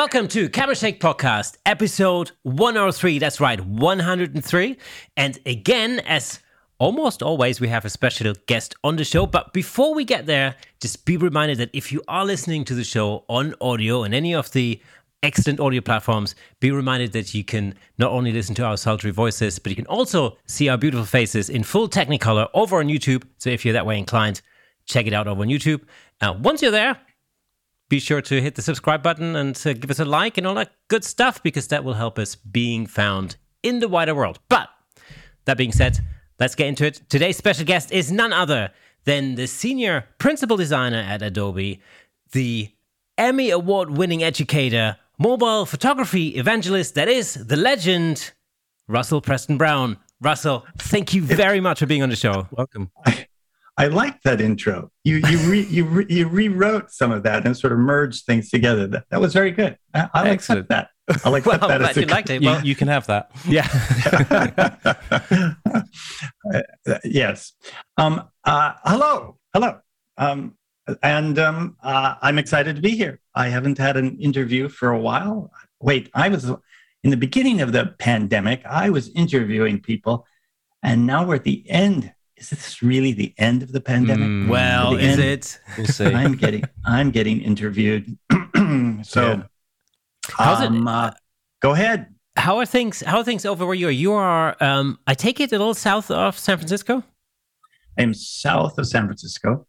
[0.00, 3.18] Welcome to Camera Shake Podcast, episode 103.
[3.18, 4.78] That's right, 103.
[5.18, 6.40] And again, as
[6.78, 9.26] almost always, we have a special guest on the show.
[9.26, 12.82] But before we get there, just be reminded that if you are listening to the
[12.82, 14.80] show on audio and any of the
[15.22, 19.58] excellent audio platforms, be reminded that you can not only listen to our sultry voices,
[19.58, 23.24] but you can also see our beautiful faces in full Technicolor over on YouTube.
[23.36, 24.40] So if you're that way inclined,
[24.86, 25.82] check it out over on YouTube.
[26.22, 26.96] Uh, once you're there,
[27.90, 30.54] be sure to hit the subscribe button and uh, give us a like and all
[30.54, 34.38] that good stuff because that will help us being found in the wider world.
[34.48, 34.70] But
[35.44, 35.98] that being said,
[36.38, 37.02] let's get into it.
[37.08, 38.70] Today's special guest is none other
[39.04, 41.80] than the senior principal designer at Adobe,
[42.30, 42.70] the
[43.18, 48.30] Emmy Award winning educator, mobile photography evangelist that is the legend,
[48.86, 49.98] Russell Preston Brown.
[50.20, 52.46] Russell, thank you very much for being on the show.
[52.52, 52.90] Welcome.
[53.04, 53.26] I
[53.86, 54.90] like that intro.
[55.04, 58.50] You you re, you re, you rewrote some of that and sort of merged things
[58.50, 58.86] together.
[58.86, 59.78] That, that was very good.
[59.94, 60.88] I, I like that.
[61.24, 61.78] I like well, that.
[61.80, 62.42] that you liked it.
[62.42, 63.30] Well, you, you, can have that.
[63.46, 63.68] Yeah.
[66.54, 67.52] uh, yes.
[67.96, 69.38] Um, uh, hello.
[69.52, 69.80] Hello.
[70.18, 70.56] Um,
[71.02, 73.20] and um, uh, I'm excited to be here.
[73.34, 75.50] I haven't had an interview for a while.
[75.80, 76.50] Wait, I was
[77.02, 78.64] in the beginning of the pandemic.
[78.66, 80.26] I was interviewing people,
[80.82, 84.26] and now we're at the end is this really the end of the pandemic?
[84.26, 85.20] Mm, well, is end?
[85.20, 85.60] it?
[85.76, 86.06] We'll see.
[86.06, 88.16] I'm getting I'm getting interviewed.
[89.02, 89.42] so, yeah.
[90.30, 90.90] how's um, it?
[90.90, 91.10] Uh,
[91.60, 92.14] go ahead.
[92.36, 93.02] How are things?
[93.02, 93.92] How are things over where you are?
[93.92, 94.56] You are.
[94.60, 97.04] Um, I take it a little south of San Francisco.
[97.98, 99.66] I'm south of San Francisco.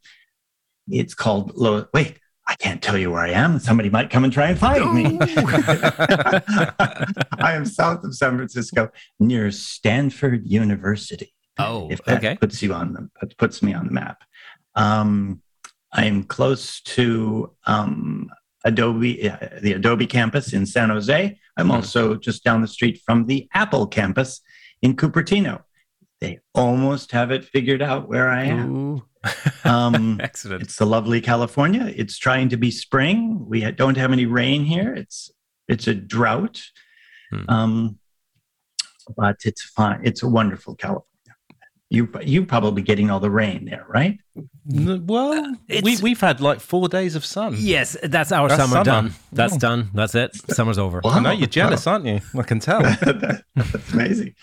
[0.87, 1.51] It's called.
[1.57, 3.59] Lo- Wait, I can't tell you where I am.
[3.59, 5.19] Somebody might come and try and find me.
[7.37, 11.33] I am south of San Francisco, near Stanford University.
[11.67, 12.37] Oh, if that okay.
[12.39, 14.23] puts you on the puts me on the map.
[14.75, 15.41] Um,
[15.93, 18.29] I'm close to um,
[18.63, 21.37] Adobe, uh, the Adobe campus in San Jose.
[21.57, 21.73] I'm mm.
[21.73, 24.41] also just down the street from the Apple campus
[24.81, 25.63] in Cupertino.
[26.19, 29.01] They almost have it figured out where I am.
[29.63, 30.61] um, Excellent.
[30.61, 31.91] It's a lovely California.
[31.95, 33.45] It's trying to be spring.
[33.47, 34.93] We don't have any rain here.
[34.93, 35.31] It's
[35.67, 36.61] it's a drought,
[37.33, 37.49] mm.
[37.49, 37.99] um,
[39.15, 40.01] but it's fine.
[40.03, 41.10] It's a wonderful California.
[41.91, 44.17] You you probably getting all the rain there, right?
[44.65, 47.55] Well, uh, we we've had like four days of sun.
[47.57, 49.13] Yes, that's our that's summer, summer, done.
[49.33, 49.59] That's oh.
[49.59, 49.89] done.
[49.93, 50.33] That's it.
[50.53, 51.01] Summer's over.
[51.03, 51.11] Wow.
[51.11, 52.21] I know you're jealous, aren't you?
[52.33, 52.81] I can tell.
[53.55, 54.35] that's amazing.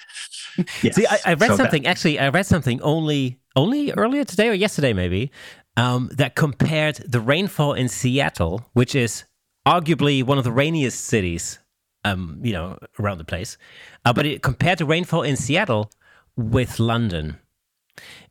[0.83, 0.95] Yes.
[0.97, 1.85] See, I, I read so something.
[1.85, 1.89] That.
[1.89, 5.31] Actually, I read something only only earlier today or yesterday, maybe,
[5.79, 9.25] um, that compared the rainfall in Seattle, which is
[9.67, 11.61] arguably one of the rainiest cities,
[12.05, 13.57] um, you know, around the place,
[14.05, 15.91] uh, but it compared to rainfall in Seattle
[16.39, 17.39] with London.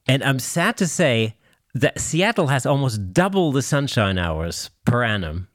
[0.08, 1.36] And I'm sad to say
[1.76, 5.50] that Seattle has almost double the sunshine hours per annum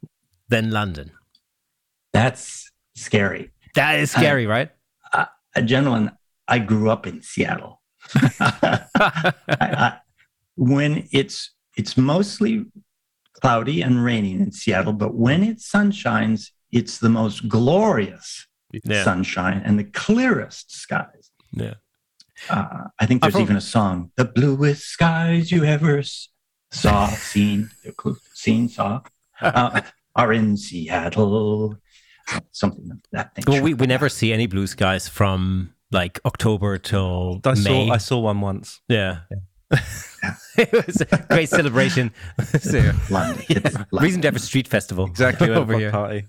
[0.49, 1.11] than London.
[2.13, 3.51] That's scary.
[3.75, 4.71] That is scary, right?
[5.13, 5.25] Uh,
[5.57, 6.13] a gentleman,
[6.47, 7.81] I grew up in Seattle.
[8.15, 8.85] I,
[9.49, 9.99] I,
[10.57, 12.67] when it's it's mostly
[13.41, 18.47] cloudy and raining in Seattle, but when it sunshines, it's the most glorious
[18.85, 19.05] yeah.
[19.05, 21.31] sunshine and the clearest skies.
[21.53, 21.75] Yeah.
[22.49, 26.03] Uh, I think there's even a song, "The bluest skies you ever
[26.71, 27.71] saw, seen,
[28.35, 29.01] seen, saw,
[29.41, 29.81] uh,
[30.17, 31.77] are in Seattle."
[32.53, 33.51] Something of that nature.
[33.51, 37.89] Well, we, we never see any blue skies from like October till I May.
[37.89, 38.81] Saw, I saw one once.
[38.89, 39.21] Yeah.
[39.71, 39.79] yeah.
[40.57, 42.13] it was a great celebration.
[42.61, 42.79] so,
[43.93, 45.91] reason to have a street festival exactly over here.
[45.91, 46.27] Party.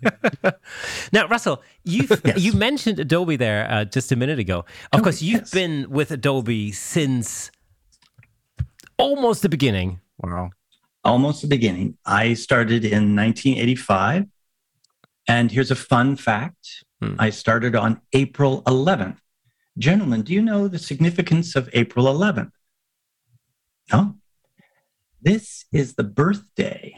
[1.11, 2.39] now, Russell, you yes.
[2.39, 4.59] you mentioned Adobe there uh, just a minute ago.
[4.91, 5.51] Of oh, course, you've yes.
[5.51, 7.51] been with Adobe since
[8.97, 9.99] almost the beginning.
[10.17, 10.51] Wow,
[11.03, 11.97] almost the beginning.
[12.05, 14.25] I started in 1985,
[15.27, 17.15] and here's a fun fact: hmm.
[17.19, 19.17] I started on April 11th.
[19.77, 22.51] Gentlemen, do you know the significance of April 11th?
[23.91, 24.15] No.
[25.21, 26.95] This is the birthday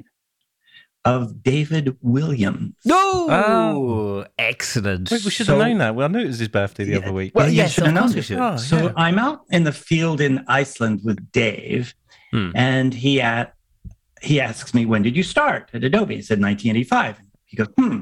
[1.05, 2.73] of David Williams.
[2.83, 3.27] No!
[3.29, 5.11] Oh, excellent.
[5.11, 5.95] Wait, we should have known that.
[5.95, 7.33] Well, I knew it was his birthday the yeah, other week.
[7.35, 8.21] Well, yeah, yes, should have known.
[8.21, 8.39] Should.
[8.39, 8.93] Oh, so yeah.
[8.97, 11.93] I'm out in the field in Iceland with Dave,
[12.31, 12.49] hmm.
[12.55, 13.53] and he at,
[14.21, 17.99] he asks me, "When did you start at Adobe?" I said, "1985." He goes, "Hmm."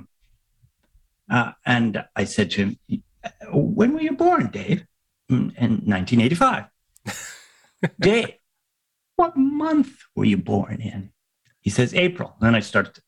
[1.29, 3.01] Uh, and I said to him,
[3.51, 4.85] "When were you born, Dave?"
[5.29, 6.65] Hmm, in 1985.
[7.99, 8.35] Dave,
[9.15, 11.11] what month were you born in?
[11.61, 12.35] He says, April.
[12.41, 12.99] then I started,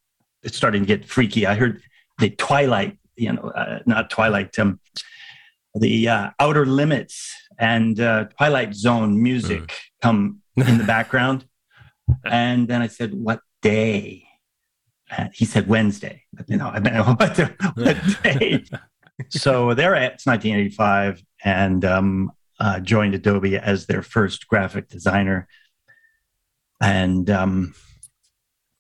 [0.44, 1.46] it's starting to get freaky.
[1.46, 1.81] I heard
[2.19, 4.80] the Twilight, you know, uh, not Twilight, um,
[5.74, 9.75] the uh, Outer Limits and uh, Twilight Zone music mm.
[10.02, 11.46] come in the background.
[12.24, 14.28] and then I said, What day?
[15.10, 16.24] And he said Wednesday.
[16.34, 17.38] But, you know, I know what,
[17.75, 18.63] what day.
[19.30, 25.48] so there it's 1985 and um, uh, joined Adobe as their first graphic designer
[26.86, 27.74] and um,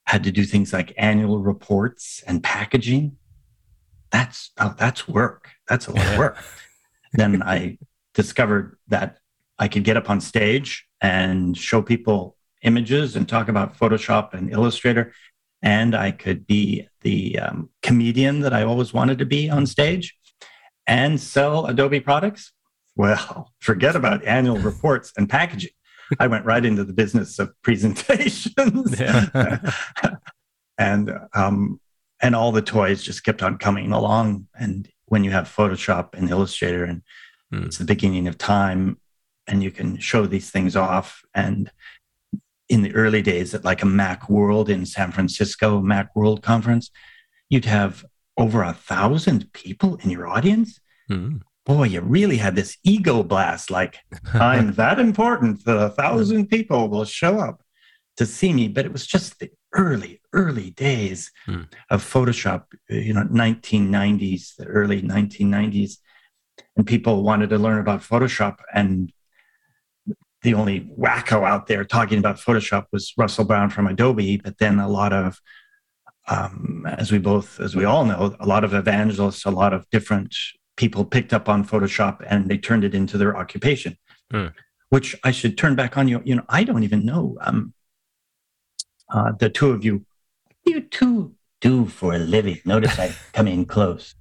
[0.05, 3.17] had to do things like annual reports and packaging.
[4.11, 5.49] That's oh, that's work.
[5.67, 6.37] That's a lot of work.
[7.13, 7.79] then I
[8.13, 9.17] discovered that
[9.57, 14.51] I could get up on stage and show people images and talk about Photoshop and
[14.51, 15.11] Illustrator.
[15.63, 20.15] And I could be the um, comedian that I always wanted to be on stage
[20.85, 22.51] and sell Adobe products.
[22.95, 25.71] Well, forget about annual reports and packaging.
[26.19, 29.01] I went right into the business of presentations.
[30.77, 31.79] and um,
[32.21, 34.47] and all the toys just kept on coming along.
[34.57, 37.01] And when you have Photoshop and Illustrator, and
[37.53, 37.65] mm.
[37.65, 38.99] it's the beginning of time,
[39.47, 41.21] and you can show these things off.
[41.33, 41.71] And
[42.69, 46.89] in the early days, at like a Mac World in San Francisco, Mac World conference,
[47.49, 48.05] you'd have
[48.37, 50.79] over a thousand people in your audience.
[51.09, 53.97] Mm boy, you really had this ego blast like,
[54.33, 57.61] I'm that important that a thousand people will show up
[58.17, 58.67] to see me.
[58.67, 61.63] But it was just the early, early days hmm.
[61.89, 65.97] of Photoshop, you know, 1990s, the early 1990s.
[66.77, 68.57] And people wanted to learn about Photoshop.
[68.73, 69.11] And
[70.43, 74.37] the only wacko out there talking about Photoshop was Russell Brown from Adobe.
[74.37, 75.39] But then a lot of
[76.27, 79.87] um, as we both, as we all know, a lot of evangelists, a lot of
[79.91, 80.35] different
[80.75, 83.97] people picked up on Photoshop and they turned it into their occupation.
[84.31, 84.47] Hmm.
[84.89, 86.21] Which I should turn back on you.
[86.23, 87.37] You know, I don't even know.
[87.41, 87.73] Um,
[89.09, 90.05] uh, the two of you,
[90.65, 92.59] you two do for a living?
[92.65, 94.15] Notice I come in close.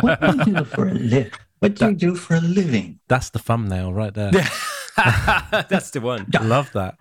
[0.00, 1.32] What do you do for a living?
[1.58, 3.00] What do that, you do for a living?
[3.08, 4.30] That's the thumbnail right there.
[4.96, 6.26] that's the one.
[6.36, 6.96] I love that.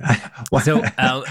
[0.62, 1.22] so, uh,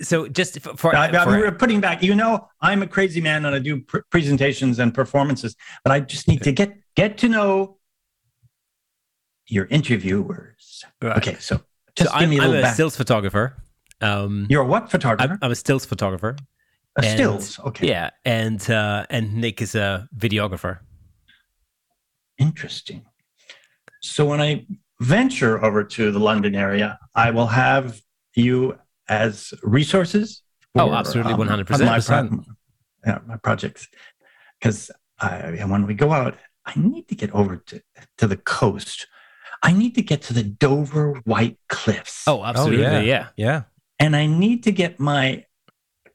[0.00, 3.44] so just for, for, I, I we're putting back you know i'm a crazy man
[3.44, 5.54] and i do pr- presentations and performances
[5.84, 7.78] but i just need to get get to know
[9.46, 10.84] your interviewers.
[11.00, 11.16] Right.
[11.18, 11.60] okay so
[11.94, 12.74] just so give I'm, me a little I'm a back.
[12.74, 13.62] stills photographer
[14.00, 15.32] um you're a what photographer?
[15.32, 16.36] I'm, I'm a stills photographer.
[16.98, 17.88] A and, stills okay.
[17.88, 20.80] yeah and uh and nick is a videographer.
[22.38, 23.04] Interesting.
[24.00, 24.66] So when i
[25.00, 28.00] venture over to the london area i will have
[28.34, 28.78] you
[29.08, 30.42] as resources.
[30.74, 32.46] For, oh, absolutely, um, one hundred percent.
[33.06, 33.88] Yeah, my projects.
[34.60, 34.90] Because
[35.20, 37.82] I when we go out, I need to get over to
[38.18, 39.06] to the coast.
[39.62, 42.24] I need to get to the Dover White Cliffs.
[42.26, 43.00] Oh, absolutely, oh, yeah.
[43.00, 43.62] yeah, yeah.
[43.98, 45.44] And I need to get my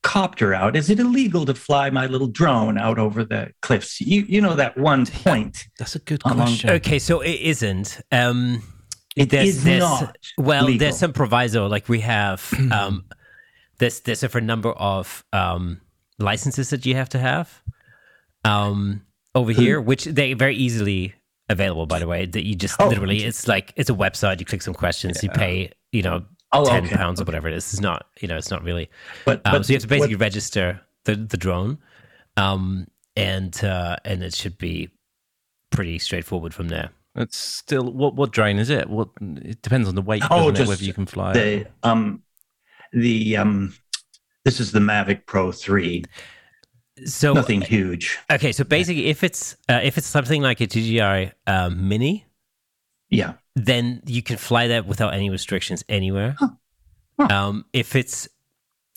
[0.03, 0.75] copter out.
[0.75, 4.01] Is it illegal to fly my little drone out over the cliffs?
[4.01, 5.65] You you know that one point.
[5.77, 6.69] That's a good question.
[6.69, 8.01] Okay, so it isn't.
[8.11, 8.63] Um,
[9.17, 10.15] it there's, is there's, not.
[10.37, 10.79] Well, legal.
[10.79, 11.67] there's some proviso.
[11.67, 13.05] Like we have, um,
[13.79, 15.81] there's there's a different number of um,
[16.19, 17.61] licenses that you have to have
[18.45, 19.01] um,
[19.35, 21.15] over here, which they very easily
[21.49, 21.85] available.
[21.85, 24.39] By the way, that you just oh, literally, it's like it's a website.
[24.39, 25.31] You click some questions, yeah.
[25.31, 26.95] you pay, you know, oh, ten okay.
[26.95, 27.73] pounds or whatever it is.
[27.73, 28.89] It's not, you know, it's not really.
[29.25, 31.79] But, um, but so you have to basically what, register the the drone,
[32.35, 34.89] um, and uh, and it should be
[35.71, 36.91] pretty straightforward from there.
[37.17, 38.89] It's still what what drone is it?
[38.89, 41.33] What it depends on the weight, oh, just whether you can fly.
[41.33, 41.71] The it.
[41.83, 42.21] um
[42.93, 43.73] the um
[44.45, 46.05] this is the Mavic Pro three.
[47.05, 48.17] So nothing huge.
[48.31, 52.25] Okay, so basically, if it's uh, if it's something like a DJI uh, Mini,
[53.09, 56.35] yeah, then you can fly that without any restrictions anywhere.
[56.39, 56.49] Huh.
[57.19, 57.27] Huh.
[57.29, 58.29] Um, if it's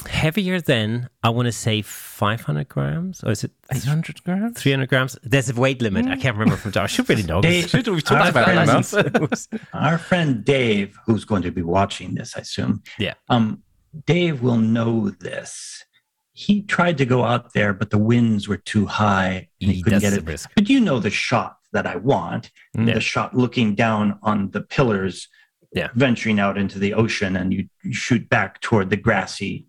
[0.07, 4.61] heavier than I want to say 500 grams, or is it 800 grams?
[4.61, 5.19] 300 grams.
[5.23, 6.07] There's a weight limit.
[6.07, 6.73] I can't remember from.
[6.77, 7.41] I should really know.
[7.41, 12.37] Dave, should we talked about it Our friend Dave, who's going to be watching this,
[12.37, 12.83] I assume.
[12.99, 13.15] Yeah.
[13.29, 13.63] Um,
[14.07, 15.85] Dave will know this.
[16.33, 19.83] He tried to go out there, but the winds were too high and he, he
[19.83, 20.25] couldn't get it.
[20.25, 20.51] Risk.
[20.55, 22.95] But you know the shot that I want, yeah.
[22.95, 25.29] the shot looking down on the pillars,
[25.73, 25.89] yeah.
[25.95, 29.67] venturing out into the ocean, and you, you shoot back toward the grassy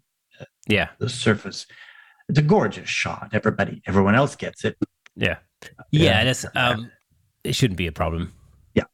[0.68, 0.90] yeah.
[1.00, 1.66] The surface.
[2.30, 3.30] It's a gorgeous shot.
[3.34, 4.78] Everybody everyone else gets it.
[5.16, 5.38] Yeah.
[5.92, 6.92] Yeah, yeah um
[7.44, 8.34] it shouldn't be a problem.
[8.74, 8.86] Yeah.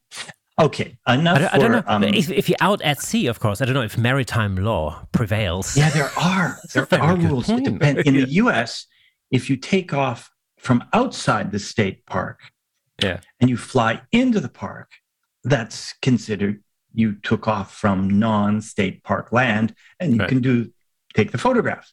[0.60, 3.38] Okay enough i don't, I don't know um, if, if, you're out at sea of
[3.38, 5.76] course i don't know if maritime law prevails.
[5.76, 6.58] Yeah there are.
[6.72, 7.98] There are rules that depend.
[7.98, 8.86] In the us
[9.30, 12.40] if you take off from outside the state park
[13.02, 13.20] yeah.
[13.40, 14.90] and you fly into the park
[15.44, 20.28] that's considered you took off from non-state park land and you right.
[20.28, 20.70] can do
[21.14, 21.92] take the photographs.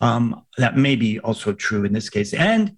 [0.00, 2.32] Um, that may be also true in this case.
[2.32, 2.76] And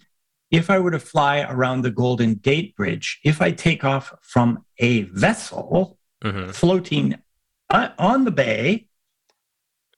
[0.50, 4.64] if I were to fly around the Golden Gate Bridge, if I take off from
[4.78, 6.50] a vessel mm-hmm.
[6.50, 7.14] floating
[7.70, 8.88] uh, on the bay,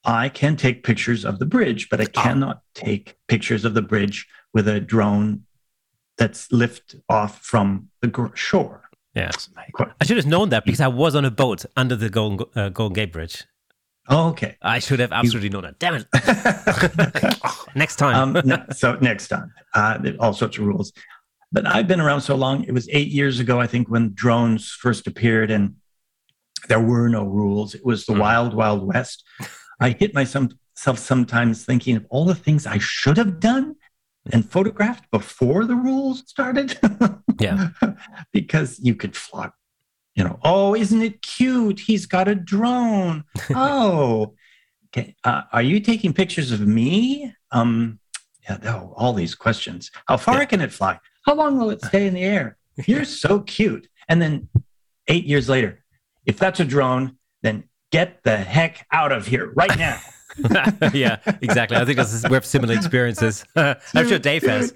[0.05, 2.23] I can take pictures of the bridge, but I ah.
[2.23, 5.45] cannot take pictures of the bridge with a drone
[6.19, 8.83] that's lift off from the shore.
[9.15, 9.49] Yes,
[10.01, 12.69] I should have known that because I was on a boat under the Golden, uh,
[12.69, 13.45] Golden Gate Bridge.
[14.09, 14.57] Oh, okay.
[14.61, 15.79] I should have absolutely known that.
[15.79, 16.07] Damn it.
[17.75, 18.37] next time.
[18.37, 20.93] um, so next time, uh, all sorts of rules.
[21.51, 22.65] But I've been around so long.
[22.65, 25.77] It was eight years ago, I think, when drones first appeared, and
[26.69, 27.75] there were no rules.
[27.75, 28.21] It was the mm.
[28.21, 29.25] wild, wild west.
[29.81, 33.77] I hit myself sometimes thinking of all the things I should have done
[34.33, 36.79] and photographed before the rules started.
[37.41, 37.69] yeah.
[38.33, 39.55] because you could flock
[40.15, 41.81] you know, oh, isn't it cute?
[41.81, 43.25] He's got a drone.
[43.55, 44.35] oh,
[44.89, 45.17] okay.
[45.25, 47.35] Uh, are you taking pictures of me?
[47.51, 47.99] Um,
[48.43, 49.91] yeah, oh, all these questions.
[50.07, 50.45] How far yeah.
[50.45, 50.99] can it fly?
[51.27, 52.57] How long will it stay in the air?
[52.87, 53.89] You're so cute.
[54.09, 54.49] And then
[55.09, 55.83] eight years later,
[56.27, 60.01] if that's a drone, then get the heck out of here right now.
[60.93, 61.77] yeah, exactly.
[61.77, 63.45] I think this is, we have similar experiences.
[63.55, 64.75] I'm sure Dave has.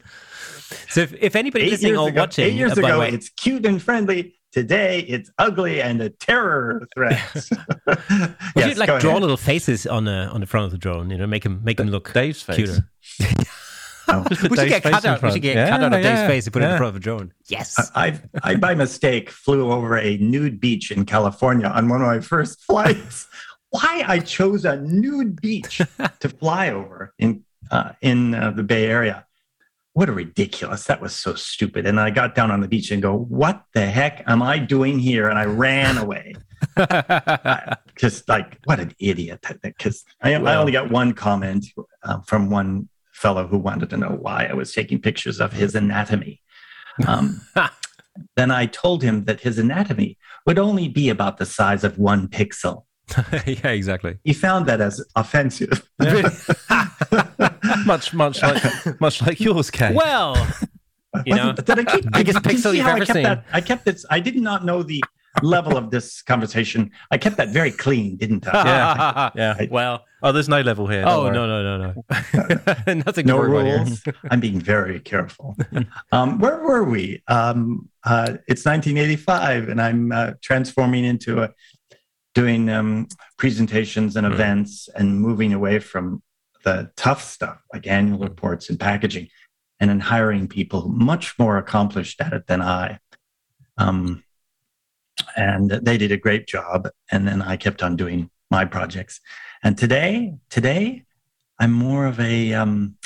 [0.89, 3.29] So if, if anybody eight listening or ago, watching, eight years uh, ago, way, it's
[3.31, 4.38] cute and friendly.
[4.53, 7.21] Today it's ugly and a terror threat.
[7.35, 7.51] yes,
[7.87, 9.21] Would you like draw ahead.
[9.21, 11.11] little faces on the on the front of the drone?
[11.11, 12.57] You know, make him make him look Dave's face.
[12.57, 12.89] cuter.
[14.11, 14.25] Oh.
[14.31, 16.47] we, should get cut out, we should get yeah, cut out of yeah, Dave's face
[16.47, 16.71] and put yeah.
[16.71, 17.31] it in front of a drone.
[17.49, 17.91] Yes.
[17.95, 22.21] I, I, by mistake, flew over a nude beach in California on one of my
[22.21, 23.27] first flights.
[23.69, 25.83] Why I chose a nude beach
[26.21, 29.27] to fly over in uh, in uh, the Bay Area
[29.99, 31.85] what a ridiculous that was so stupid.
[31.85, 35.01] And i got down on the beach and go what the heck am i doing
[35.01, 35.29] here?
[35.29, 36.37] And i ran away.
[37.97, 41.67] Just like what an idiot because I, I, only got one comment
[42.05, 45.75] uh, from one fellow who wanted to know why i was taking pictures of his
[45.75, 46.43] anatomy.
[47.05, 47.41] Um,
[48.37, 52.29] then i told him that his anatomy would only be about the size of one
[52.29, 52.85] pixel
[53.47, 54.19] yeah, exactly.
[54.25, 55.89] He found that as offensive.
[57.87, 59.95] much, much like, much like yours, Kay.
[59.95, 60.35] Well,
[61.25, 63.23] you know, did I keep biggest pixel you've ever I kept seen?
[63.23, 64.05] That, I kept this.
[64.11, 65.03] I did not know the
[65.43, 66.91] level of this conversation.
[67.11, 68.65] I kept that very clean, didn't I?
[68.65, 69.55] yeah, yeah.
[69.59, 71.05] I, well, oh, there's no level here.
[71.07, 72.05] Oh no, no, no,
[72.87, 73.27] no, nothing.
[73.27, 74.03] No rules.
[74.31, 75.57] I'm being very careful.
[76.13, 77.23] Um, where were we?
[77.29, 81.51] Um, uh, it's 1985, and I'm uh, transforming into a
[82.39, 84.33] doing um, presentations and hmm.
[84.33, 86.23] events and moving away from
[86.63, 88.25] the tough stuff like annual hmm.
[88.25, 89.29] reports and packaging
[89.81, 93.01] and then hiring people much more accomplished at it than I.
[93.77, 94.23] Um,
[95.37, 96.89] and they did a great job.
[97.11, 99.21] And then I kept on doing my projects.
[99.65, 101.05] And today, today,
[101.59, 102.97] I'm more of a um,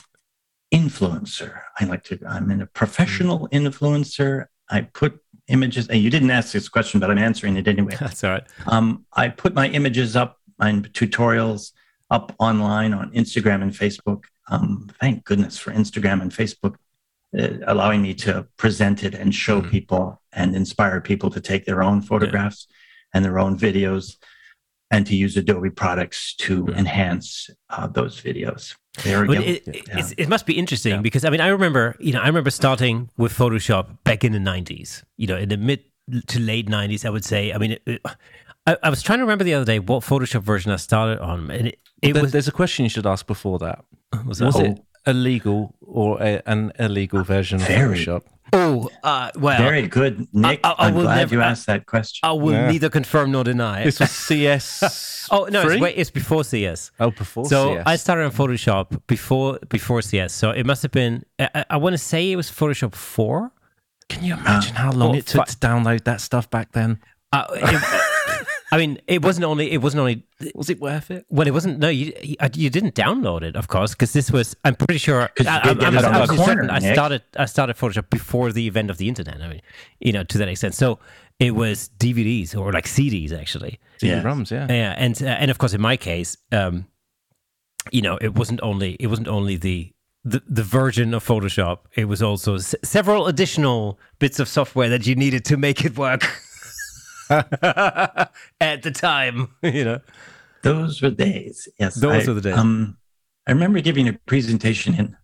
[0.74, 1.58] influencer.
[1.80, 2.18] I like to.
[2.28, 3.56] I'm in a professional hmm.
[3.56, 4.46] influencer.
[4.68, 5.20] I put
[5.52, 5.87] images.
[5.88, 7.97] And you didn't ask this question, but I'm answering it anyway.
[8.00, 8.44] That's all right.
[8.66, 11.73] Um, I put my images up, my tutorials
[12.11, 14.25] up online on Instagram and Facebook.
[14.49, 16.76] Um, thank goodness for Instagram and Facebook
[17.38, 21.64] uh, allowing me to present it and show mm people and inspire people to take
[21.64, 22.76] their own photographs yeah.
[23.14, 24.16] and their own videos
[24.92, 26.78] and to use Adobe products to yeah.
[26.78, 28.76] enhance uh, those videos.
[29.02, 29.42] There we go.
[29.42, 30.06] It, yeah.
[30.18, 31.00] it, must be interesting yeah.
[31.00, 34.38] because I mean I remember you know I remember starting with Photoshop back in the
[34.38, 35.02] '90s.
[35.16, 35.82] You know, in the mid
[36.28, 37.52] to late '90s, I would say.
[37.52, 38.02] I mean, it,
[38.66, 41.50] I, I, was trying to remember the other day what Photoshop version I started on,
[41.50, 42.32] and it, it there, was.
[42.32, 43.84] There's a question you should ask before that.
[44.26, 44.44] Was, that?
[44.44, 44.64] was oh.
[44.64, 48.25] it a legal or a, an illegal version of Photoshop?
[48.54, 49.59] Oh, uh, well.
[49.59, 50.61] Very good, Nick.
[50.62, 52.21] I, I, am glad never, you asked that question.
[52.23, 52.71] I will yeah.
[52.71, 53.85] neither confirm nor deny.
[53.85, 55.28] This was CS.
[55.30, 56.90] oh no, it's, wait, it's before CS.
[57.00, 57.44] Oh, before.
[57.44, 57.50] CS.
[57.50, 57.82] So CS.
[57.87, 60.35] I started on Photoshop before before CS.
[60.35, 61.25] So it must have been.
[61.38, 63.52] I, I want to say it was Photoshop four.
[64.09, 67.00] Can you imagine uh, how long it took to download that stuff back then?
[67.32, 68.01] Uh, it,
[68.72, 69.70] I mean, it wasn't only.
[69.70, 70.24] It wasn't only.
[70.54, 71.26] Was it worth it?
[71.28, 71.78] Well, it wasn't.
[71.78, 72.14] No, you
[72.54, 74.56] you didn't download it, of course, because this was.
[74.64, 75.28] I'm pretty sure.
[75.40, 77.22] I, I'm, I'm, I'm corner, certain I started.
[77.36, 79.42] I started Photoshop before the event of the internet.
[79.42, 79.60] I mean,
[80.00, 80.74] you know, to that extent.
[80.74, 80.98] So
[81.38, 83.78] it was DVDs or like CDs actually.
[84.00, 84.66] CD-ROMs, yeah.
[84.70, 86.86] Yeah, and uh, and of course, in my case, um,
[87.90, 89.92] you know, it wasn't only it wasn't only the
[90.24, 91.80] the, the version of Photoshop.
[91.94, 95.98] It was also s- several additional bits of software that you needed to make it
[95.98, 96.24] work.
[98.60, 100.00] at the time, you know.
[100.62, 101.68] Those were days.
[101.78, 101.96] Yes.
[101.96, 102.58] Those I, were the days.
[102.58, 102.96] Um,
[103.46, 105.16] I remember giving a presentation in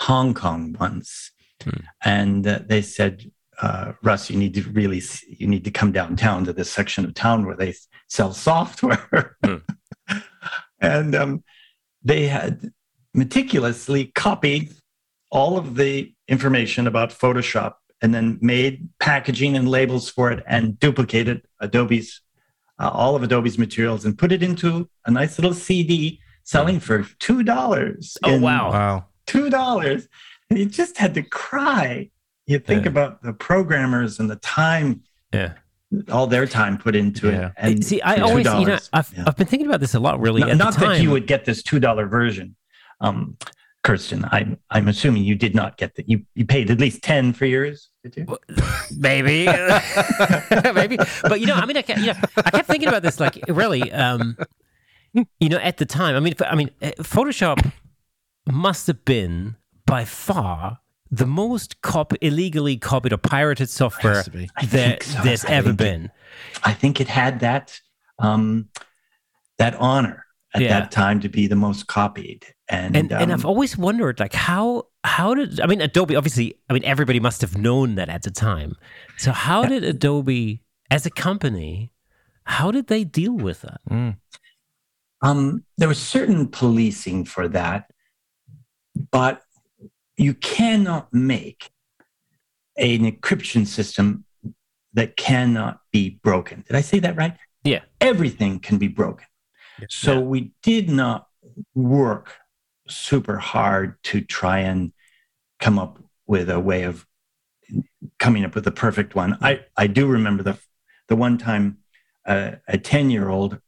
[0.00, 1.30] Hong Kong once,
[1.62, 1.80] hmm.
[2.04, 3.30] and uh, they said,
[3.60, 7.14] uh, "Russ, you need to really, you need to come downtown to this section of
[7.14, 7.74] town where they
[8.08, 9.56] sell software." Hmm.
[10.80, 11.44] and um,
[12.02, 12.72] they had
[13.14, 14.72] meticulously copied
[15.30, 20.78] all of the information about Photoshop and then made packaging and labels for it and
[20.78, 22.20] duplicated Adobe's
[22.78, 27.04] uh, all of Adobe's materials and put it into a nice little CD selling for
[27.20, 28.16] two dollars.
[28.24, 28.70] Oh wow!
[28.72, 30.08] Wow, two dollars,
[30.50, 32.10] and you just had to cry.
[32.46, 32.90] You think Yeah.
[32.90, 35.52] about the programmers and the time, Yeah.
[36.10, 37.46] all their time put into Yeah.
[37.48, 37.52] it.
[37.56, 39.24] And See, I always, you know, I've, yeah.
[39.28, 40.40] I've been thinking about this a lot, really.
[40.40, 40.88] not, at not the time.
[40.96, 42.56] that you would get this two dollar version.
[43.00, 43.36] Um,
[43.84, 46.08] Kirsten, I'm I'm assuming you did not get that.
[46.08, 48.38] You you paid at least ten for yours, did you?
[48.96, 49.46] maybe,
[50.74, 50.96] maybe.
[51.22, 53.38] But you know, I mean, I kept, you know, I kept thinking about this, like,
[53.48, 54.36] really, um,
[55.12, 56.16] you know, at the time.
[56.16, 57.70] I mean, I mean, uh, Photoshop
[58.46, 59.56] must have been
[59.86, 60.78] by far
[61.10, 64.48] the most cop- illegally copied or pirated software Has to be.
[64.56, 65.22] I there, think so.
[65.22, 66.10] there's I ever think it- been.
[66.64, 67.78] I think it had that
[68.18, 68.68] um,
[69.58, 70.80] that honor at Yeah.
[70.80, 72.46] that time to be the most copied.
[72.68, 76.54] And and and I've um, always wondered like how how did I mean Adobe obviously
[76.70, 78.76] I mean everybody must have known that at the time.
[79.18, 81.92] So how did Adobe as a company
[82.44, 83.80] how did they deal with that?
[83.90, 84.16] Mm.
[85.22, 87.90] Um, there was certain policing for that,
[89.10, 89.42] but
[90.16, 91.70] you cannot make
[92.76, 94.24] an encryption system
[94.94, 96.64] that cannot be broken.
[96.66, 97.36] Did I say that right?
[97.64, 97.80] Yeah.
[98.00, 99.26] Everything can be broken.
[99.88, 101.28] So we did not
[101.74, 102.34] work
[102.94, 104.92] super hard to try and
[105.60, 107.06] come up with a way of
[108.18, 109.38] coming up with the perfect one.
[109.40, 110.58] I, I do remember the
[111.08, 111.78] the one time
[112.26, 113.60] uh, a 10 year old,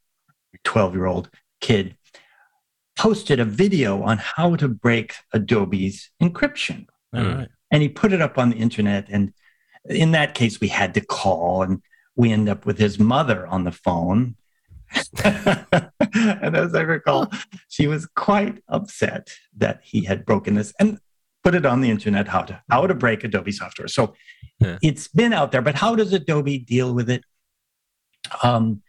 [0.65, 1.97] 12 year old kid
[2.97, 6.87] posted a video on how to break Adobe's encryption.
[7.13, 7.49] Right.
[7.71, 9.09] And he put it up on the internet.
[9.11, 9.33] And
[9.87, 11.83] in that case, we had to call and
[12.17, 14.37] we end up with his mother on the phone.
[15.25, 17.31] and as I recall,
[17.69, 20.99] she was quite upset that he had broken this and
[21.43, 23.89] put it on the internet how to how to break Adobe software.
[23.89, 24.15] So
[24.61, 24.79] Yeah.
[24.83, 27.25] it's been out there, but how does Adobe deal with it?
[28.43, 28.83] Um,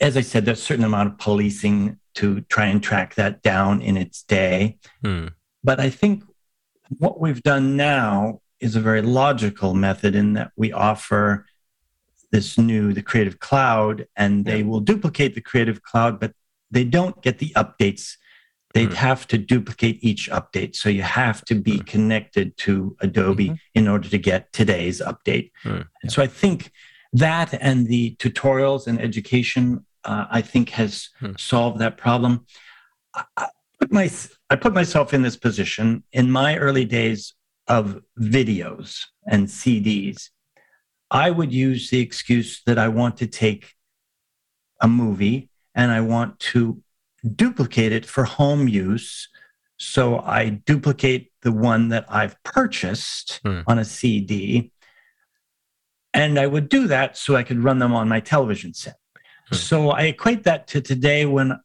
[0.00, 3.80] as I said, there's a certain amount of policing to try and track that down
[3.80, 4.78] in its day.
[5.02, 5.28] Hmm.
[5.64, 6.24] But I think
[6.98, 11.46] what we've done now is a very logical method in that we offer
[12.32, 16.32] this new, the Creative Cloud, and they will duplicate the Creative Cloud, but
[16.70, 18.16] they don't get the updates.
[18.72, 18.94] They'd Mhm.
[19.08, 20.76] have to duplicate each update.
[20.76, 25.50] So you have to be connected to Adobe in order to get today's update.
[25.64, 26.70] And so I think
[27.12, 31.32] that and the tutorials and education, uh, I think has Hmm.
[31.36, 32.46] solved that problem.
[33.14, 33.48] I, I
[33.80, 34.08] put my
[34.50, 37.34] I put myself in this position in my early days
[37.66, 40.30] of videos and CDs.
[41.10, 43.74] I would use the excuse that I want to take
[44.80, 46.82] a movie and I want to
[47.36, 49.28] duplicate it for home use.
[49.76, 53.60] So I duplicate the one that I've purchased Hmm.
[53.66, 54.72] on a CD.
[56.12, 58.96] And I would do that so I could run them on my television set.
[59.48, 59.54] Hmm.
[59.56, 61.58] So I equate that to today when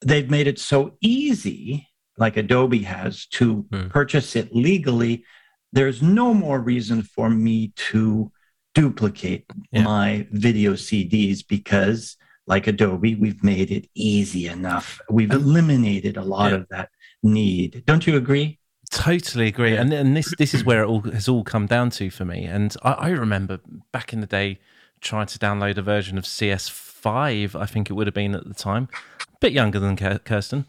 [0.00, 1.88] they've made it so easy,
[2.18, 3.88] like Adobe has, to Hmm.
[3.88, 5.24] purchase it legally.
[5.72, 8.30] There's no more reason for me to
[8.74, 9.82] duplicate Yeah.
[9.84, 15.00] my video CDs because, like Adobe, we've made it easy enough.
[15.10, 16.58] We've eliminated a lot Yeah.
[16.58, 16.90] of that
[17.22, 17.82] need.
[17.86, 18.58] Don't you agree?
[18.90, 22.10] Totally agree, and and this this is where it all has all come down to
[22.10, 22.44] for me.
[22.44, 23.58] And I, I remember
[23.92, 24.60] back in the day
[25.00, 27.58] trying to download a version of CS5.
[27.60, 28.88] I think it would have been at the time,
[29.22, 30.66] a bit younger than Kirsten,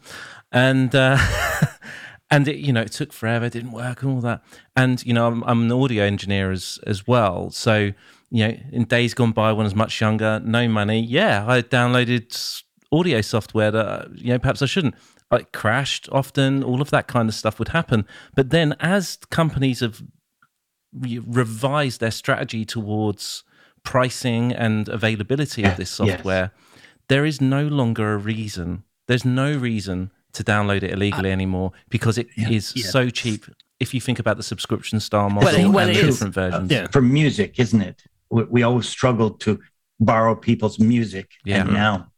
[0.50, 1.18] and uh,
[2.30, 4.42] and it, you know it took forever, didn't work, and all that.
[4.74, 7.92] And you know I'm, I'm an audio engineer as as well, so
[8.30, 11.62] you know in days gone by when I was much younger, no money, yeah, I
[11.62, 12.62] downloaded
[12.92, 14.94] audio software that uh, you know perhaps I shouldn't
[15.30, 19.80] like crashed often all of that kind of stuff would happen but then as companies
[19.80, 20.00] have
[20.92, 23.44] revised their strategy towards
[23.82, 26.16] pricing and availability Yeah, of this yes.
[26.18, 26.52] software
[27.08, 31.72] there is no longer a reason there's no reason to download it illegally uh, anymore
[31.88, 32.86] because it is Yeah.
[32.86, 33.44] so cheap
[33.80, 36.14] if you think about the subscription style model Well, it- well, and it the is.
[36.14, 36.86] different versions Yeah.
[36.92, 38.02] For music, isn't it?
[38.30, 39.60] We, we always struggled to
[40.00, 41.32] borrow people's music.
[41.44, 41.60] Yeah.
[41.62, 42.12] And now,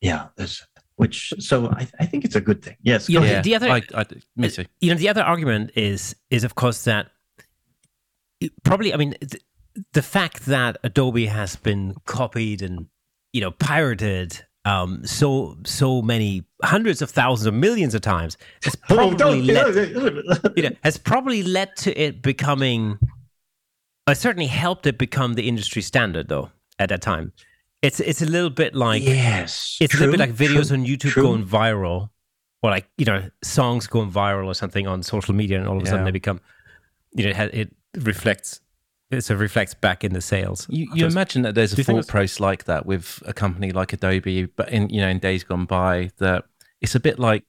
[0.00, 0.62] yeah, there's
[0.96, 2.76] which, so I, I think it's a good thing.
[2.82, 3.08] Yes.
[3.08, 3.44] You know, ahead.
[3.44, 4.04] the other I, I,
[4.36, 7.10] me too you know the other argument is is of course that
[8.64, 9.42] probably i mean th-
[9.92, 12.86] the fact that adobe has been copied and
[13.32, 18.76] you know pirated um so so many hundreds of thousands of millions of times has
[18.90, 19.74] Oh, probably led,
[20.56, 22.98] you know has probably led to it becoming
[24.06, 27.32] uh, certainly helped it become the industry standard though at that time
[27.82, 29.76] it's it's a little bit like yes.
[29.80, 31.22] it's a little bit like videos true, on YouTube true.
[31.22, 32.10] going viral,
[32.62, 35.84] or like you know songs going viral or something on social media, and all of
[35.84, 36.40] a sudden they become,
[37.12, 38.60] you know, it reflects
[39.10, 40.66] it sort of reflects back in the sales.
[40.68, 44.46] You, you imagine that there's a thought process like that with a company like Adobe,
[44.46, 46.44] but in you know in days gone by, that
[46.80, 47.44] it's a bit like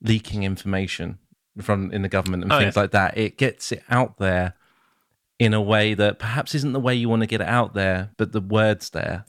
[0.00, 1.18] leaking information
[1.60, 2.82] from in the government and oh, things yeah.
[2.82, 3.18] like that.
[3.18, 4.54] It gets it out there
[5.38, 8.10] in a way that perhaps isn't the way you want to get it out there,
[8.16, 9.24] but the words there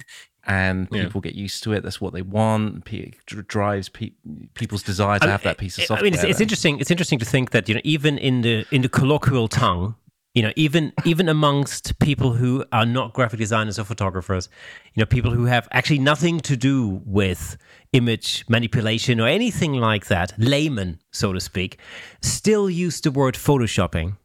[0.45, 1.31] and people yeah.
[1.31, 1.83] get used to it.
[1.83, 2.87] That's what they want.
[2.91, 3.15] It
[3.47, 4.13] drives pe-
[4.55, 5.99] people's desire to I have that piece of software.
[5.99, 6.79] I mean, it's, it's, interesting.
[6.79, 9.95] It's interesting to think that you know, even in the in the colloquial tongue,
[10.39, 14.47] you know, even even amongst people who are not graphic designers or photographers,
[14.93, 17.57] you know, people who have actually nothing to do with
[17.91, 21.77] image manipulation or anything like that, layman, so to speak,
[22.21, 24.15] still use the word photoshopping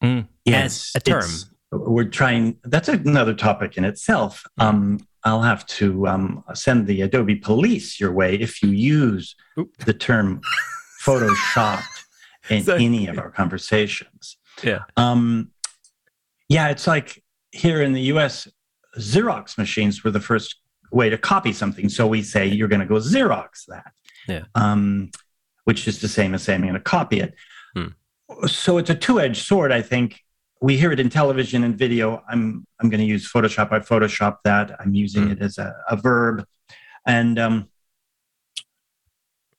[0.00, 0.28] mm.
[0.44, 1.30] yes, as a term.
[1.72, 2.56] We're trying.
[2.62, 4.44] That's another topic in itself.
[4.58, 9.76] Um, I'll have to um, send the Adobe police your way if you use Oop.
[9.78, 10.40] the term
[11.04, 11.82] Photoshop
[12.48, 12.84] in Sorry.
[12.84, 14.37] any of our conversations.
[14.62, 14.80] Yeah.
[14.96, 15.50] Um,
[16.48, 18.48] yeah, it's like here in the US,
[18.98, 20.56] Xerox machines were the first
[20.90, 21.88] way to copy something.
[21.88, 23.92] So we say you're going to go Xerox that.
[24.26, 24.44] Yeah.
[24.54, 25.10] Um,
[25.64, 27.34] which is the same as saying I'm going to copy it.
[27.74, 28.46] Hmm.
[28.46, 30.20] So it's a two edged sword, I think
[30.60, 32.22] we hear it in television and video.
[32.28, 33.72] I'm I'm going to use Photoshop.
[33.72, 34.78] I Photoshop that.
[34.80, 35.32] I'm using mm.
[35.32, 36.44] it as a, a verb,
[37.06, 37.68] and um,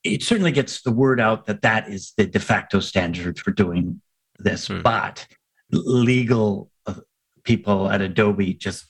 [0.03, 4.01] it certainly gets the word out that that is the de facto standard for doing
[4.39, 4.67] this.
[4.67, 4.83] Mm.
[4.83, 5.27] But
[5.71, 6.95] legal uh,
[7.43, 8.85] people at Adobe just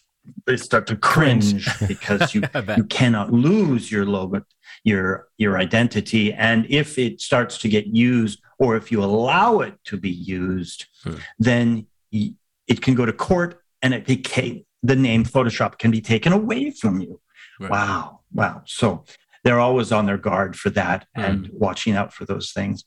[0.45, 2.43] they start to cringe because you
[2.77, 4.43] you cannot lose your logo,
[4.83, 9.75] your your identity, and if it starts to get used or if you allow it
[9.85, 11.15] to be used, hmm.
[11.39, 16.33] then it can go to court and it became the name Photoshop can be taken
[16.33, 17.19] away from you.
[17.59, 17.71] Right.
[17.71, 18.21] Wow.
[18.33, 18.61] Wow.
[18.65, 19.05] So
[19.43, 21.23] they're always on their guard for that mm.
[21.23, 22.85] and watching out for those things.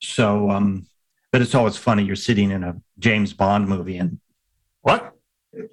[0.00, 0.86] So, um,
[1.36, 2.02] but it's always funny.
[2.02, 4.20] You're sitting in a James Bond movie and
[4.80, 5.12] what?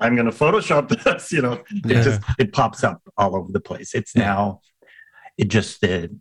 [0.01, 1.99] I'm going to Photoshop this, you know, yeah.
[1.99, 3.95] it just, it pops up all over the place.
[3.95, 4.23] It's yeah.
[4.23, 4.61] now,
[5.37, 6.13] it just the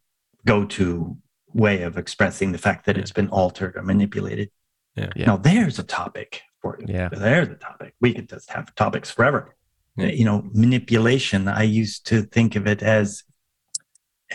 [0.46, 1.16] go to
[1.52, 3.02] way of expressing the fact that yeah.
[3.02, 4.52] it's been altered or manipulated.
[4.94, 5.10] Yeah.
[5.16, 6.94] Now there's a topic for you.
[6.94, 7.08] Yeah.
[7.08, 7.94] There's a topic.
[8.00, 9.56] We could just have topics forever.
[9.96, 10.06] Yeah.
[10.06, 11.48] You know, manipulation.
[11.48, 13.24] I used to think of it as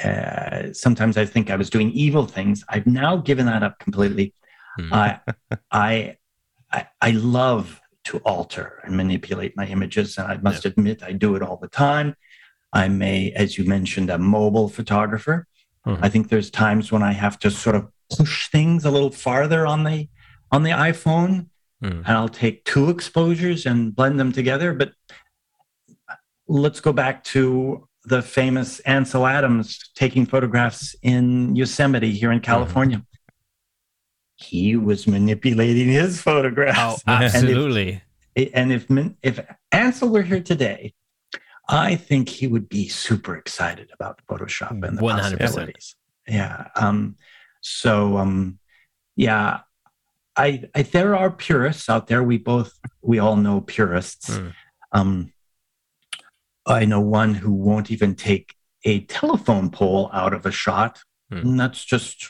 [0.04, 2.66] uh, sometimes I think I was doing evil things.
[2.68, 4.34] I've now given that up completely.
[4.78, 4.94] Mm.
[4.94, 5.20] I,
[5.72, 6.18] I,
[6.72, 10.72] I, I love to alter and manipulate my images, and I must yeah.
[10.72, 12.16] admit I do it all the time.
[12.74, 15.48] I'm a, as you mentioned, a mobile photographer.
[15.86, 16.04] Mm-hmm.
[16.04, 19.66] I think there's times when I have to sort of push things a little farther
[19.66, 20.10] on the
[20.52, 21.48] on the iPhone
[21.84, 21.98] Mm.
[22.00, 24.74] And I'll take two exposures and blend them together.
[24.74, 24.94] But
[26.48, 32.98] let's go back to the famous Ansel Adams taking photographs in Yosemite here in California.
[32.98, 33.06] Mm.
[34.38, 37.04] He was manipulating his photographs.
[37.08, 38.02] Oh, absolutely.
[38.54, 40.94] And if, and if, if Ansel were here today,
[41.68, 45.40] I think he would be super excited about Photoshop and the 100%.
[45.40, 45.96] possibilities.
[46.28, 46.68] Yeah.
[46.76, 47.16] Um,
[47.62, 48.60] so, um,
[49.16, 49.62] yeah,
[50.36, 52.24] I, I, there are purists out there.
[52.24, 54.30] We both we all know purists.
[54.30, 54.54] Mm.
[54.92, 55.34] Um,
[56.66, 61.42] I know one who won't even take a telephone pole out of a shot, mm.
[61.42, 62.30] and that's just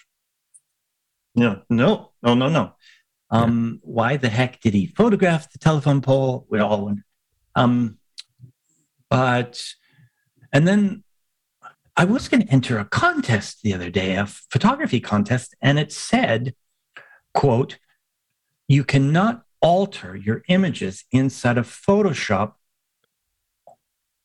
[1.37, 2.73] no, no, no, no, no.
[3.29, 3.89] Um, yeah.
[3.93, 6.45] Why the heck did he photograph the telephone pole?
[6.49, 7.03] We all wonder.
[7.55, 7.97] Um,
[9.09, 9.63] but
[10.51, 11.03] and then
[11.95, 15.91] I was going to enter a contest the other day, a photography contest, and it
[15.91, 16.53] said,
[17.33, 17.79] "quote
[18.67, 22.53] you cannot alter your images inside of Photoshop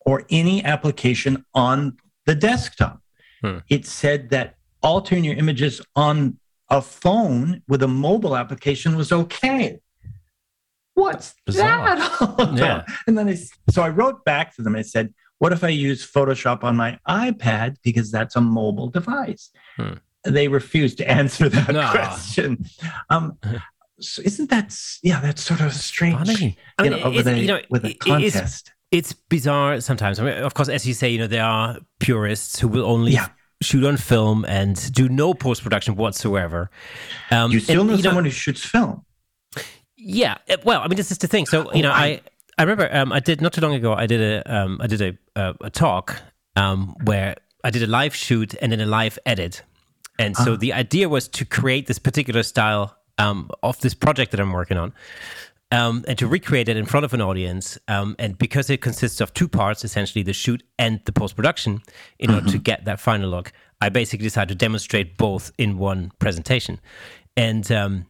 [0.00, 1.96] or any application on
[2.26, 3.00] the desktop.
[3.40, 3.58] Hmm.
[3.68, 6.38] It said that altering your images on
[6.72, 9.78] a phone with a mobile application was okay.
[10.94, 11.96] What's Bizarre.
[11.96, 12.52] that?
[12.56, 12.84] yeah.
[13.06, 13.36] And then I,
[13.70, 14.74] so I wrote back to them.
[14.74, 19.50] I said, what if I use Photoshop on my iPad because that's a mobile device?
[19.76, 19.94] Hmm.
[20.24, 21.90] They refused to answer that no.
[21.90, 22.64] question.
[23.10, 23.38] Um,
[24.00, 26.58] so isn't that yeah that's sort of strange Funny.
[26.76, 30.18] I mean, you know, with a, you know, with a contest it's, it's, bizarre sometimes
[30.18, 33.12] I mean, of course as you say you know there are purists who will only
[33.12, 33.28] yeah.
[33.62, 36.70] Shoot on film and do no post-production whatsoever
[37.30, 39.04] um, you still and, know you someone know, who shoots film
[39.96, 42.20] yeah eh, well i mean this is the thing so you know I,
[42.58, 43.94] I remember um, I did not too long ago.
[43.94, 46.20] I did a um, I did a a, a talk
[46.56, 49.62] um, where I did a live shoot and then a live edit,
[50.18, 54.32] and so uh the idea was to create this particular style um, of this project
[54.32, 54.92] that I'm working on.
[55.72, 57.78] Um, and to recreate it in front of an audience.
[57.88, 61.80] Um, and because it consists of two parts, essentially the shoot and the post production,
[62.18, 62.34] in mm-hmm.
[62.34, 62.62] order to mm-hmm.
[62.62, 66.78] get that final look, I basically decided to demonstrate both in one presentation.
[67.38, 68.06] And um,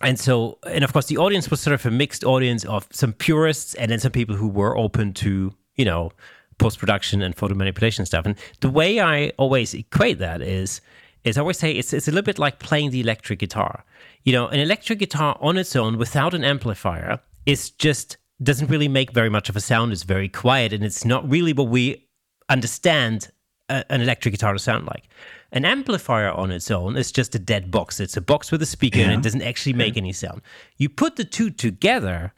[0.00, 3.12] and so, and of course, the audience was sort of a mixed audience of some
[3.12, 6.12] purists and then some people who were open to, you know,
[6.58, 8.26] post production and photo manipulation stuff.
[8.26, 10.80] And the way I always equate that is,
[11.24, 13.84] is I always say it's it's a little bit like playing the electric guitar.
[14.26, 18.88] You know, an electric guitar on its own without an amplifier is just doesn't really
[18.88, 19.92] make very much of a sound.
[19.92, 22.08] It's very quiet, and it's not really what we
[22.48, 23.30] understand
[23.68, 25.08] a, an electric guitar to sound like.
[25.52, 28.00] An amplifier on its own is just a dead box.
[28.00, 29.04] It's a box with a speaker yeah.
[29.04, 30.02] and it doesn't actually make yeah.
[30.02, 30.42] any sound.
[30.76, 32.32] You put the two together,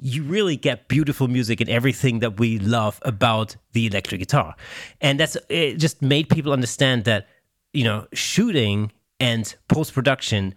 [0.00, 4.56] you really get beautiful music and everything that we love about the electric guitar.
[5.02, 7.28] And that's it just made people understand that,
[7.74, 8.90] you know, shooting
[9.20, 10.54] and post production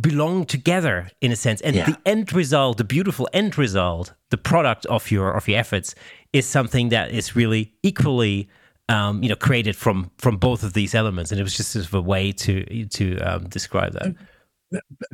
[0.00, 1.60] belong together in a sense.
[1.60, 1.86] And yeah.
[1.86, 5.94] the end result, the beautiful end result, the product of your of your efforts
[6.32, 8.48] is something that is really equally
[8.88, 11.84] um, you know, created from from both of these elements, and it was just sort
[11.84, 14.14] of a way to to um, describe that.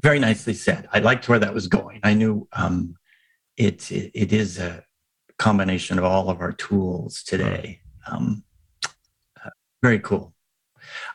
[0.03, 0.89] Very nicely said.
[0.93, 2.01] I liked where that was going.
[2.03, 2.97] I knew um,
[3.57, 4.85] it, it, it is a
[5.39, 7.81] combination of all of our tools today.
[8.11, 8.45] Um,
[9.45, 9.51] uh,
[9.83, 10.35] very cool.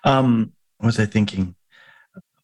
[0.03, 1.55] Um, what was I thinking?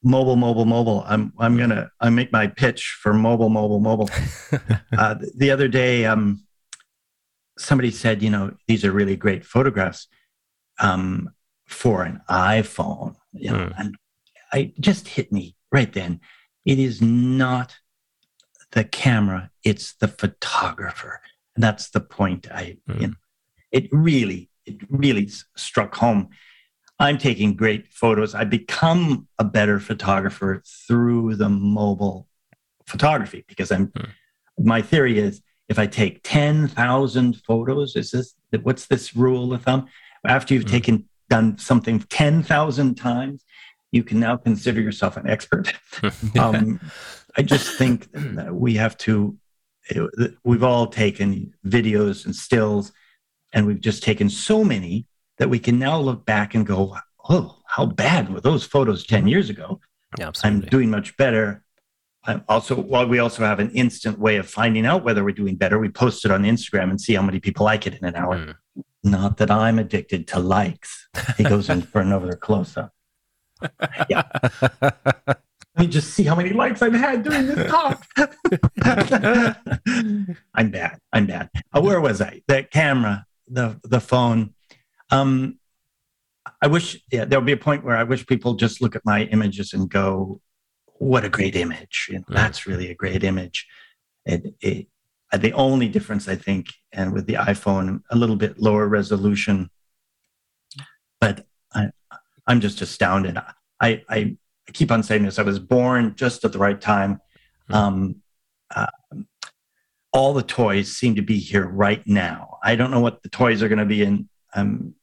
[0.03, 1.03] Mobile, mobile, mobile.
[1.07, 4.09] I'm I'm gonna I make my pitch for mobile, mobile, mobile.
[4.97, 6.45] uh, the other day, um,
[7.57, 10.07] somebody said, you know, these are really great photographs
[10.79, 11.29] um,
[11.67, 13.15] for an iPhone.
[13.31, 13.73] You know, mm.
[13.77, 13.95] And
[14.51, 16.19] I just hit me right then.
[16.65, 17.75] It is not
[18.71, 21.21] the camera, it's the photographer.
[21.55, 23.01] And that's the point I, mm.
[23.01, 23.13] you know,
[23.71, 26.29] it really, it really struck home.
[26.99, 28.35] I'm taking great photos.
[28.35, 32.27] I become a better photographer through the mobile
[32.85, 34.09] photography because I'm, mm.
[34.59, 39.87] my theory is if I take 10,000 photos, is this what's this rule of thumb?
[40.25, 43.43] After you've mm taken done something 10,000 times,
[43.91, 45.73] you can now consider yourself an expert.
[46.39, 46.79] um,
[47.37, 48.07] I just think
[48.51, 49.37] we have to,
[50.43, 52.91] we've all taken videos and stills,
[53.53, 55.07] and we've just taken so many
[55.43, 56.95] that we can now look back and go,
[57.27, 59.81] oh, how bad were those photos 10 years ago?
[60.17, 61.65] Yeah, I'm doing much better.
[62.23, 65.57] I'm also while we also have an instant way of finding out whether we're doing
[65.57, 65.77] better.
[65.79, 68.37] We post it on instagram and see how many people like it in an hour.
[68.37, 68.55] Mm.
[69.03, 71.09] not that i'm addicted to likes.
[71.37, 72.93] He goes in for another close-up
[74.09, 74.23] yeah.
[74.81, 75.41] Let
[75.77, 78.05] me just see how many likes i've had during this talk.
[80.53, 80.99] I'm bad.
[81.11, 81.49] I'm bad.
[81.73, 82.41] Uh, where was i?
[82.47, 84.53] The camera the the phone
[85.13, 85.57] um
[86.61, 89.23] i wish yeah there'll be a point where i wish people just look at my
[89.25, 90.41] images and go
[91.03, 92.07] what a great image.
[92.09, 92.35] You know, mm.
[92.35, 93.67] That's really a great image.
[94.25, 94.87] It, it,
[95.31, 99.69] uh, the only difference, I think, and with the iPhone, a little bit lower resolution,
[101.19, 101.89] but I,
[102.47, 103.37] I'm just astounded.
[103.37, 105.39] I, I, I keep on saying this.
[105.39, 107.19] I was born just at the right time.
[107.69, 107.75] Mm.
[107.75, 108.15] Um,
[108.75, 108.87] uh,
[110.11, 112.59] all the toys seem to be here right now.
[112.63, 114.93] I don't know what the toys are going to be in um,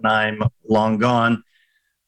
[0.00, 1.44] when I'm long gone,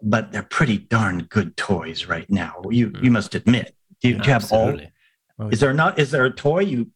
[0.02, 2.62] but they're pretty darn good toys right now.
[2.70, 3.02] You mm.
[3.02, 3.74] you must admit.
[4.00, 4.78] Do you, do you have all?
[5.38, 5.98] Oh, is there not?
[5.98, 6.90] Is there a toy you?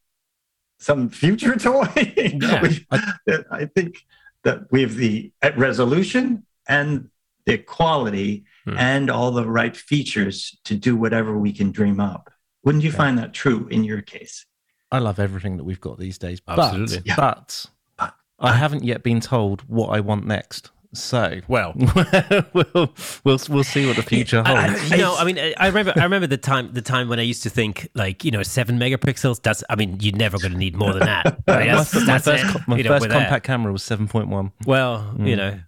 [0.78, 1.88] Some future toy?
[2.16, 2.76] Yeah.
[3.50, 4.04] I think
[4.44, 7.08] that we have the resolution and
[7.46, 8.76] the quality mm.
[8.76, 12.30] and all the right features to do whatever we can dream up.
[12.64, 12.96] Wouldn't you yeah.
[12.96, 14.44] find that true in your case?
[14.90, 16.40] I love everything that we've got these days.
[16.46, 16.98] Absolutely.
[16.98, 17.14] But, yeah.
[17.16, 20.70] but, but I haven't yet been told what I want next.
[20.94, 21.74] So, well,
[22.52, 22.92] we'll
[23.24, 24.50] we'll we'll see what the future holds.
[24.50, 27.18] I, I, you know, I mean, I remember I remember the time the time when
[27.18, 29.42] I used to think like you know seven megapixels.
[29.42, 31.26] That's I mean, you're never going to need more than that.
[31.46, 31.68] Right?
[31.68, 33.42] That's, my, that's my first, my first compact that.
[33.44, 34.52] camera was seven point one.
[34.66, 35.28] Well, mm.
[35.28, 35.58] you know,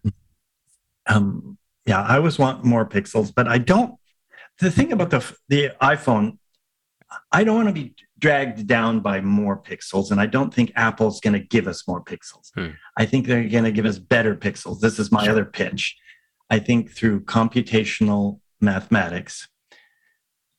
[1.07, 3.95] um, yeah, I always want more pixels, but I don't.
[4.61, 6.39] The thing about the the iPhone,
[7.31, 10.11] I don't want to be dragged down by more pixels.
[10.11, 12.51] And I don't think Apple's going to give us more pixels.
[12.55, 12.71] Hmm.
[12.97, 14.81] I think they're going to give us better pixels.
[14.81, 15.33] This is my sure.
[15.33, 15.97] other pitch.
[16.51, 19.49] I think through computational mathematics,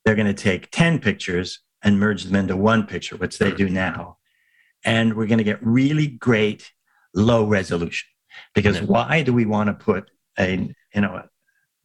[0.05, 3.69] they're going to take 10 pictures and merge them into one picture, which they do
[3.69, 4.17] now.
[4.85, 6.71] And we're going to get really great
[7.13, 8.07] low resolution.
[8.53, 11.23] Because why do we want to put a, you know,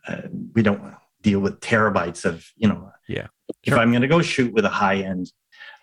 [0.07, 3.27] a, a, we don't deal with terabytes of, you know, yeah.
[3.63, 5.31] If I'm going to go shoot with a high end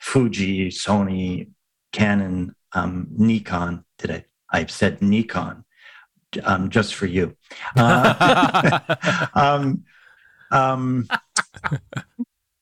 [0.02, 1.50] Fuji, Sony,
[1.92, 3.86] Canon, um, Nikon.
[3.98, 4.26] Did I?
[4.52, 5.64] I've said Nikon
[6.44, 7.36] um, just for you.
[7.76, 8.80] Uh,
[9.34, 9.84] um,
[10.52, 11.08] um,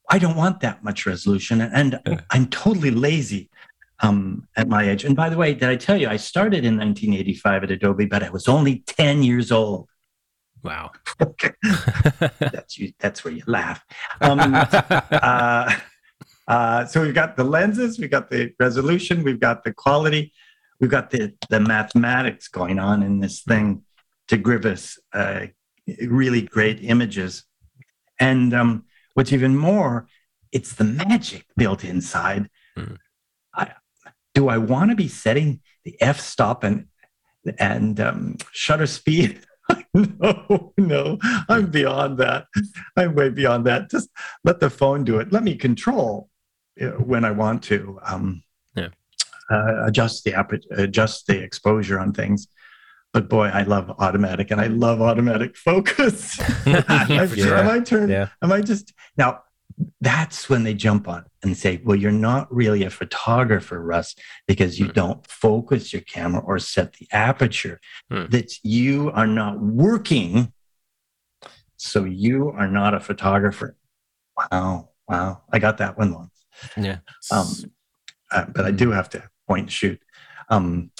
[0.10, 2.00] I don't want that much resolution, and
[2.30, 3.50] I'm totally lazy
[4.02, 5.04] um, at my age.
[5.04, 8.24] And by the way, did I tell you I started in 1985 at Adobe, but
[8.24, 9.88] I was only 10 years old.
[10.64, 10.92] Wow.
[12.40, 12.94] that's you.
[13.00, 13.84] That's where you laugh.
[14.22, 15.74] Um, uh,
[16.50, 20.34] uh, so we've got the lenses, we've got the resolution, we've got the quality,
[20.80, 23.84] we've got the the mathematics going on in this thing
[24.30, 25.46] to give us uh,
[26.08, 27.44] really great images.
[28.20, 30.08] And um, what's even more,
[30.52, 32.50] it's the magic built inside.
[32.76, 32.98] Mm.
[33.54, 33.74] I,
[34.34, 36.88] do I want to be setting the f stop and
[37.60, 39.42] and um, shutter speed?
[39.94, 42.48] no, no, I'm beyond that.
[42.98, 43.92] I'm way beyond that.
[43.92, 44.10] Just
[44.44, 45.32] let the phone do it.
[45.32, 46.29] Let me control
[47.00, 48.00] when I want to.
[48.04, 48.44] Um,
[48.76, 48.90] yeah.
[49.52, 50.34] Uh, adjust the
[50.72, 52.48] adjust the exposure on things.
[53.12, 56.40] But boy, I love automatic, and I love automatic focus.
[56.66, 56.84] yeah.
[56.88, 58.10] I might turn.
[58.10, 58.30] Yeah.
[58.42, 59.42] I might just now
[60.02, 64.16] that's when they jump on and say, well, you're not really a photographer, Russ,
[64.48, 64.94] because you mm.
[64.94, 67.80] don't focus your camera or set the aperture.
[68.12, 68.30] Mm.
[68.32, 70.52] That you are not working.
[71.78, 73.78] So you are not a photographer.
[74.38, 74.90] Wow.
[75.08, 75.44] Wow.
[75.52, 76.39] I got that one once.
[76.78, 76.98] Yeah.
[77.32, 77.48] Um,
[78.32, 80.02] uh, but I do have to point and shoot.
[80.50, 80.92] Um,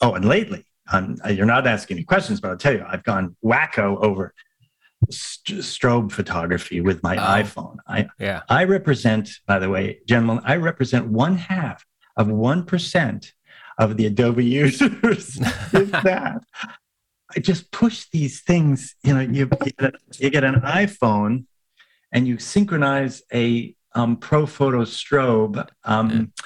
[0.00, 3.36] oh, and lately, um, you're not asking me questions, but I'll tell you, I've gone
[3.44, 4.34] wacko over
[5.10, 7.76] strobe photography with my oh, iPhone.
[7.88, 8.42] I yeah.
[8.48, 11.84] I represent, by the way, gentlemen, I represent one half
[12.16, 13.32] of one percent
[13.78, 15.38] of the Adobe users.
[15.72, 16.42] if that.
[17.34, 18.94] I just push these things.
[19.02, 21.46] You know, you get, you get an iPhone,
[22.12, 26.44] and you synchronize a um, Profoto strobe um, yeah.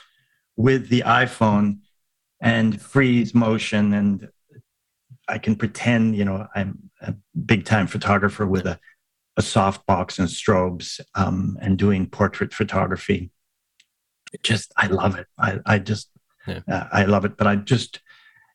[0.56, 1.78] with the iPhone
[2.40, 4.28] and freeze motion and
[5.28, 8.78] I can pretend, you know, I'm a big time photographer with a,
[9.36, 13.30] a softbox and strobes um, and doing portrait photography.
[14.32, 15.26] It just, I love it.
[15.38, 16.10] I, I just,
[16.46, 16.60] yeah.
[16.68, 17.36] uh, I love it.
[17.36, 18.00] But I just,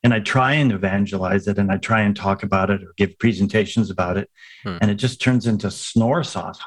[0.02, 3.18] and I try and evangelize it and I try and talk about it or give
[3.18, 4.30] presentations about it.
[4.64, 4.78] Hmm.
[4.80, 6.58] And it just turns into snore sauce.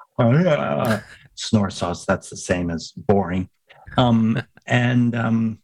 [1.36, 3.50] snore sauce, that's the same as boring.
[3.98, 5.60] Um, and um,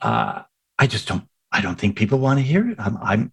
[0.00, 0.42] uh,
[0.78, 2.78] I just don't I don't think people want to hear it.
[2.78, 3.32] I'm, I'm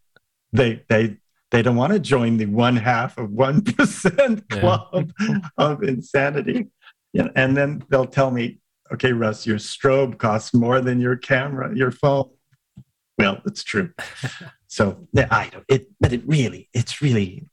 [0.51, 1.17] they they
[1.51, 5.39] they don't want to join the one half of one percent club yeah.
[5.57, 6.67] of insanity.
[7.13, 8.59] Yeah, and then they'll tell me,
[8.91, 12.29] okay, Russ, your strobe costs more than your camera, your phone.
[13.17, 13.91] Well, it's true.
[14.67, 15.65] so yeah, I don't.
[15.67, 17.47] It, but it really, it's really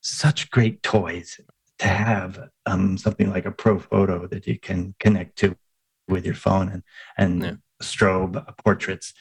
[0.00, 1.40] such great toys
[1.78, 5.56] to have um, something like a Profoto that you can connect to
[6.08, 6.82] with your phone and
[7.18, 7.52] and yeah.
[7.82, 9.12] strobe portraits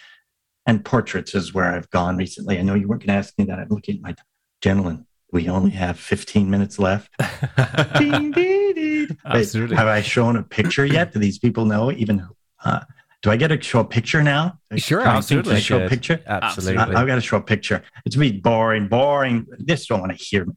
[0.65, 2.57] and portraits is where I've gone recently.
[2.57, 3.59] I know you weren't going to ask me that.
[3.59, 4.15] I'm looking at my
[4.61, 5.05] gentleman.
[5.31, 7.11] We only have 15 minutes left.
[7.97, 9.17] ding, ding, ding.
[9.25, 9.75] Absolutely.
[9.75, 11.13] Have I shown a picture yet?
[11.13, 12.27] Do these people know even?
[12.63, 12.81] Uh,
[13.21, 14.59] do I get to show a picture now?
[14.75, 15.59] Sure, absolutely.
[15.59, 16.21] show a picture?
[16.27, 16.77] Absolutely.
[16.77, 17.81] I, have got to show a picture.
[18.05, 19.47] It's me boring, boring.
[19.57, 20.53] This don't want to hear me.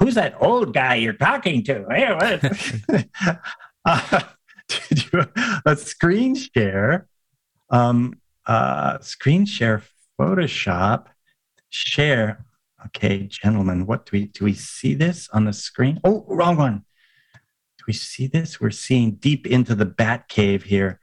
[0.00, 1.84] Who's that old guy you're talking to?
[3.84, 4.20] uh,
[4.90, 5.26] you,
[5.64, 7.06] a screen share
[7.70, 9.82] um, uh, screen share
[10.18, 11.06] Photoshop,
[11.70, 12.44] share.
[12.86, 14.44] Okay, gentlemen, what do we do?
[14.44, 16.00] We see this on the screen?
[16.04, 16.84] Oh, wrong one.
[17.78, 18.60] Do we see this?
[18.60, 20.98] We're seeing deep into the bat cave here.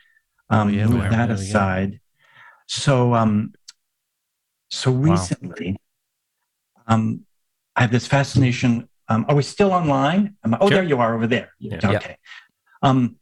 [0.49, 1.99] Um, oh, yeah, move that aside.
[2.67, 3.53] So, um,
[4.69, 5.77] so recently,
[6.87, 6.95] wow.
[6.95, 7.25] um,
[7.77, 8.89] I have this fascination.
[9.07, 10.35] Um, are we still online?
[10.43, 10.77] I, oh, sure.
[10.77, 11.53] there you are over there.
[11.59, 11.77] Yeah.
[11.77, 11.91] Okay.
[11.91, 12.15] Yeah.
[12.81, 13.17] Um,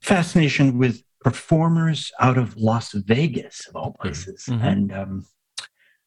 [0.00, 4.02] fascination with performers out of Las Vegas, of all mm-hmm.
[4.02, 4.44] places.
[4.48, 4.64] Mm-hmm.
[4.64, 5.26] And um,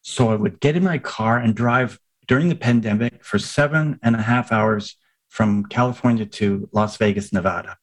[0.00, 4.16] so I would get in my car and drive during the pandemic for seven and
[4.16, 4.96] a half hours
[5.28, 7.76] from California to Las Vegas, Nevada.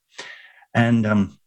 [0.73, 1.37] And um,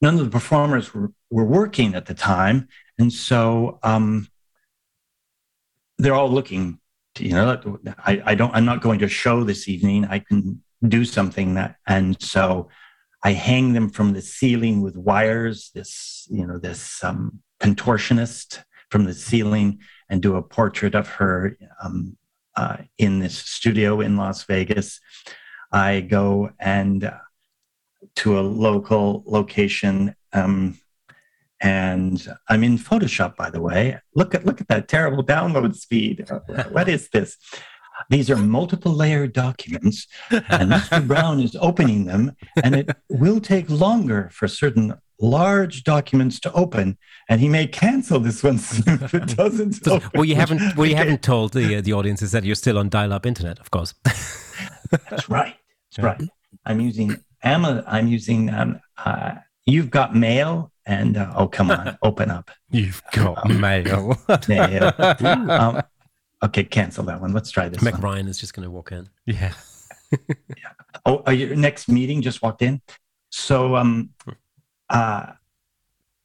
[0.00, 2.68] none of the performers were, were working at the time.
[2.98, 4.28] And so um,
[6.02, 6.78] they're all looking,
[7.16, 7.60] to, you know,
[7.98, 10.06] I, I don't, I'm not going to show this evening.
[10.06, 12.68] I can do something that, and so
[13.22, 19.04] I hang them from the ceiling with wires, this, you know, this um, contortionist from
[19.04, 22.16] the ceiling and do a portrait of her um,
[22.56, 25.00] uh, in this studio in Las Vegas.
[25.72, 27.18] I go and uh,
[28.16, 30.79] to a local location um,
[31.60, 33.98] and I'm in Photoshop, by the way.
[34.14, 36.28] Look at look at that terrible download speed.
[36.70, 37.36] what is this?
[38.08, 41.06] These are multiple layer documents, and Mr.
[41.06, 46.96] Brown is opening them, and it will take longer for certain large documents to open,
[47.28, 48.54] and he may cancel this one
[48.86, 49.86] if it doesn't.
[49.86, 50.10] open.
[50.14, 50.76] Well, you haven't.
[50.76, 53.58] Well, you haven't told the uh, the audience is that you're still on dial-up internet,
[53.58, 53.94] of course.
[54.90, 55.56] That's right.
[55.96, 56.22] That's right.
[56.64, 57.84] I'm using Emma.
[57.86, 59.34] I'm using um, uh,
[59.70, 64.16] you've got mail and uh, oh come on open up you've got um, mail
[64.48, 65.82] mail um,
[66.42, 67.32] Okay, cancel that one.
[67.32, 67.82] Let's try this.
[67.82, 68.02] Meg one.
[68.02, 69.08] Ryan is just going to walk in.
[69.26, 69.52] Yeah.
[70.12, 70.18] yeah.
[71.06, 72.82] Oh, your next meeting just walked in.
[73.30, 74.10] So, um,
[74.90, 75.26] uh,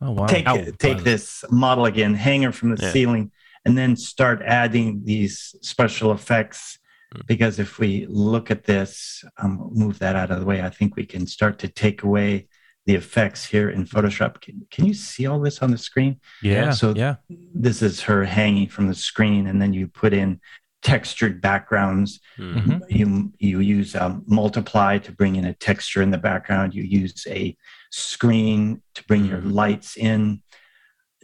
[0.02, 0.26] oh, wow.
[0.26, 1.04] take oh, take wow.
[1.04, 2.92] this model again, hanger from the Yeah.
[2.92, 3.32] ceiling,
[3.64, 6.78] and then start adding these special effects.
[7.16, 7.28] Mm.
[7.28, 10.98] Because if we look at this, um, move that out of the way, I think
[10.98, 12.48] we can start to take away
[12.86, 14.42] the effects here in Photoshop.
[14.42, 16.20] Can, can you see all this on the screen?
[16.42, 16.72] Yeah.
[16.72, 17.16] So- yeah.
[17.30, 20.40] This is her hanging from the screen, and then you put in
[20.84, 22.58] textured backgrounds Hmm.
[22.58, 22.82] Mhm.
[22.90, 27.26] you you use um, multiply to bring in a texture in the background you use
[27.28, 27.58] a
[27.90, 29.54] screen to bring your Mhm.
[29.54, 30.44] lights in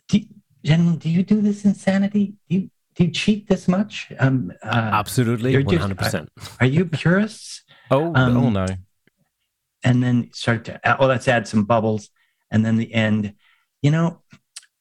[0.07, 0.20] do,
[0.66, 2.62] gentlemen do you do this insanity do you
[2.95, 6.28] do you cheat this much um, uh, Absolutely, 100%.
[6.59, 8.66] are you purists Oh, Um, oh no.
[9.84, 12.10] And then start to oh let's add some bubbles
[12.52, 13.34] and then the end
[13.82, 14.22] you know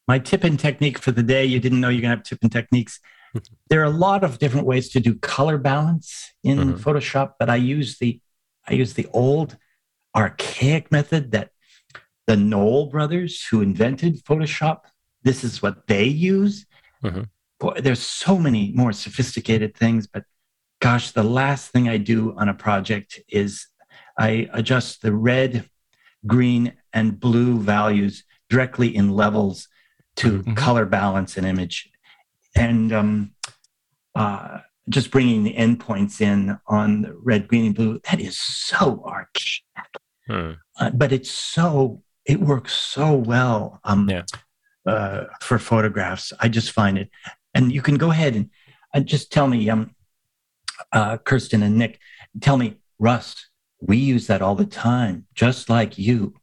[0.09, 2.38] my tip and technique for the day you didn't know you're going to have tip
[2.42, 3.01] and techniques
[3.70, 6.78] there are a lot of different ways to do color balance in Mhm.
[6.78, 8.20] photoshop but i use the
[8.68, 9.57] i use the old
[10.16, 11.51] archaic method that
[12.26, 14.80] the knoll brothers who invented photoshop
[15.22, 16.66] this is what they use
[17.03, 17.28] Mhm.
[17.59, 20.24] Boy, there's so many more sophisticated things but
[20.80, 23.66] gosh the last thing i do on a project is
[24.20, 25.68] I adjust the red,
[26.26, 29.66] green, and blue values directly in levels
[30.16, 30.56] to Mhm.
[30.56, 31.88] color balance an image.
[32.54, 33.34] And um,
[34.14, 34.58] uh,
[34.88, 39.64] just bringing the endpoints in on the red, green, and blue, that is so archaic.
[40.26, 40.52] Hmm.
[40.78, 44.24] Uh, but it's so, it works so well um, Yeah.
[44.86, 46.32] uh, for photographs.
[46.40, 47.08] I just find it.
[47.54, 48.50] And you can go ahead and
[48.94, 49.94] uh, just tell me, um,
[50.92, 52.00] uh, Kirsten and Nick,
[52.40, 53.46] tell me, Russ,
[53.80, 56.34] we use that all the time, just like you.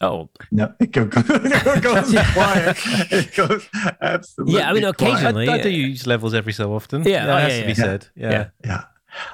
[0.00, 2.76] Oh, No, it go- go- it goes quiet.
[3.12, 3.68] It goes
[4.00, 4.58] absolutely.
[4.58, 5.00] Yeah, I mean, quiet.
[5.00, 7.02] occasionally- I, I do use levels every so often.
[7.04, 7.74] Yeah, that oh, has yeah, to be yeah.
[7.74, 8.08] said.
[8.14, 8.30] Yeah.
[8.30, 8.48] Yeah.
[8.64, 8.84] Yeah.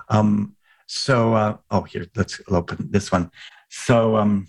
[0.09, 0.57] Um,
[0.87, 3.31] so, uh, oh, here, let's open this one.
[3.71, 4.47] So, um,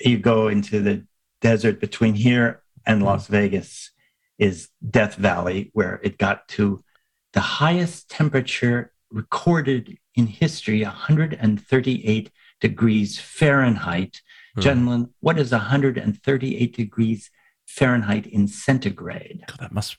[0.00, 1.06] you go into the
[1.40, 3.90] desert between here and Las Vegas
[4.38, 6.82] is Death Valley, where it got to
[7.32, 14.20] the highest temperature recorded in history 138 degrees Fahrenheit.
[14.54, 14.60] Hmm.
[14.60, 17.30] Gentlemen, what is 138 degrees
[17.66, 19.44] Fahrenheit in centigrade?
[19.46, 19.96] God, that must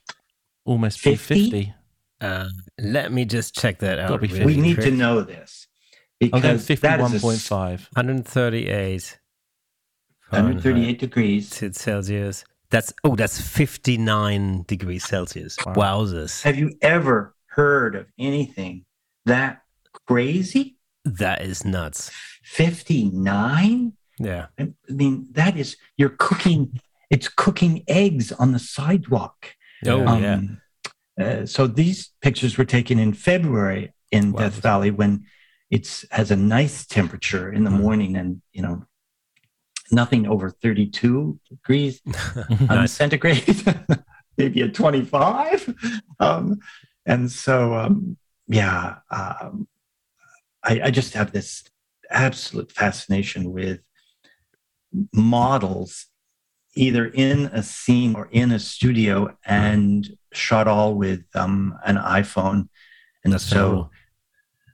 [0.66, 1.34] almost 50?
[1.34, 1.74] be 50.
[2.22, 2.50] uh,
[2.80, 4.22] let me just check that out.
[4.22, 4.88] Really we need quick.
[4.88, 5.68] to know this
[6.22, 7.50] I'm because that is 51.5.
[7.96, 9.20] 138
[10.30, 11.58] 138 degrees.
[11.58, 12.44] Fahrenheit Celsius.
[12.72, 15.58] That's oh, that's 59 degrees Celsius.
[15.66, 15.74] Wow.
[15.74, 16.44] Wowzers.
[16.44, 18.86] Have you ever heard of anything
[19.26, 19.64] that
[20.14, 20.76] crazy?
[21.06, 22.10] That is nuts.
[22.44, 23.94] 59?
[24.20, 24.48] Yeah.
[24.60, 26.80] I mean, that is, you're cooking,
[27.12, 29.56] it's cooking eggs on the sidewalk.
[29.86, 30.42] Oh, Yeah.
[31.20, 31.24] yeah.
[31.26, 34.40] uh, so these pictures were taken in February in Wow.
[34.42, 35.26] Death Valley when
[35.70, 37.82] it's has a nice temperature in the Mm.
[37.82, 38.86] morning and, you know,
[39.92, 42.02] nothing over 32 degrees.
[42.06, 42.92] on Nice.
[42.94, 43.46] centigrade,
[44.38, 45.76] maybe at 25.
[46.20, 46.58] Um,
[47.06, 49.68] and so, um, yeah, um,
[50.64, 51.64] I, I just have this
[52.10, 53.80] absolute fascination with
[55.14, 56.08] models,
[56.76, 62.70] either in a scene or in a studio, and shot all with um, an iPhone.
[63.24, 63.90] And That's so.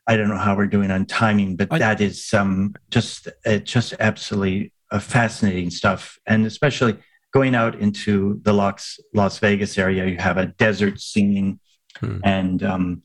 [0.07, 3.57] I don't know how we're doing on timing, but I- that is um, just uh,
[3.57, 6.95] just absolutely uh, fascinating stuff, and especially
[7.33, 11.59] going out into the Las Las Vegas area, you have a desert scene,
[11.99, 12.19] Hmm.
[12.25, 13.01] and um,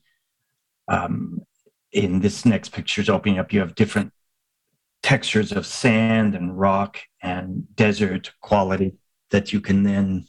[0.89, 1.41] um,
[1.93, 4.13] in this next picture is opening up, you have different
[5.03, 8.95] textures of sand and rock and desert quality
[9.31, 10.27] that you can then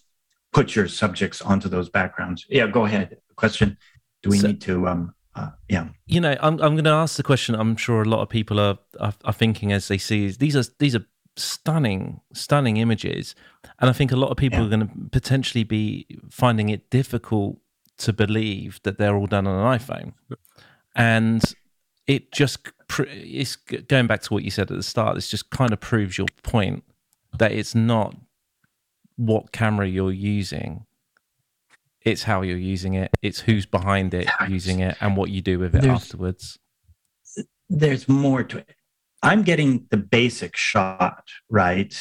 [0.53, 2.45] put your subjects onto those backgrounds.
[2.49, 3.18] Yeah, go ahead.
[3.36, 3.78] Question:
[4.24, 4.88] Do we So- need to?
[4.88, 5.88] Um, uh, yeah.
[6.07, 7.55] you know, I'm I'm going to ask the question.
[7.55, 10.64] I'm sure a lot of people are, are are thinking as they see these are
[10.80, 11.05] these are
[11.38, 13.36] stunning, stunning images,
[13.80, 14.66] and I think a lot of people Yeah.
[14.66, 17.57] are going to potentially be finding it difficult
[17.99, 20.14] to believe that they're all done on an iPhone,
[20.96, 21.42] and
[22.08, 25.16] it just pr- it's going back to what you said at the start.
[25.16, 26.84] This just kind of proves your point
[27.38, 28.16] that it's not
[29.16, 30.86] what camera you're using.
[32.02, 33.12] It's how you're using it.
[33.22, 34.54] It's who's behind it Exactly.
[34.54, 36.58] using it, and what you do with it There's- afterwards.
[37.70, 38.76] there's more to it.
[39.24, 41.94] I'm getting the basic shot right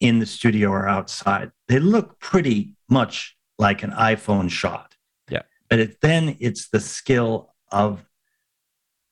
[0.00, 1.52] in the studio or outside.
[1.68, 4.96] They look pretty much like an iPhone shot.
[5.30, 5.42] Yeah.
[5.68, 8.04] But it, then it's the skill of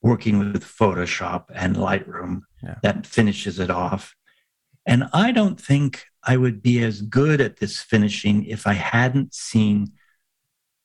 [0.04, 2.76] working with Photoshop and Lightroom Yeah.
[2.82, 4.14] that finishes it off.
[4.84, 9.32] And I don't think I would be as good at this finishing if I hadn't
[9.32, 9.92] seen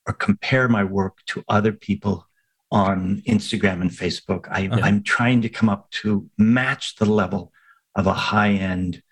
[0.06, 2.26] or compare my work to other people
[2.72, 4.46] on Instagram and Facebook.
[4.50, 4.70] I.
[4.72, 7.52] I'm trying to come up to match the level
[7.94, 9.02] of a high end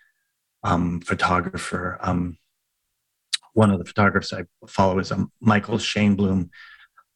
[0.65, 1.99] um, photographer.
[2.01, 2.39] Um,
[3.53, 5.79] one of the photographers I follow is um, Michael
[6.17, 6.51] Bloom,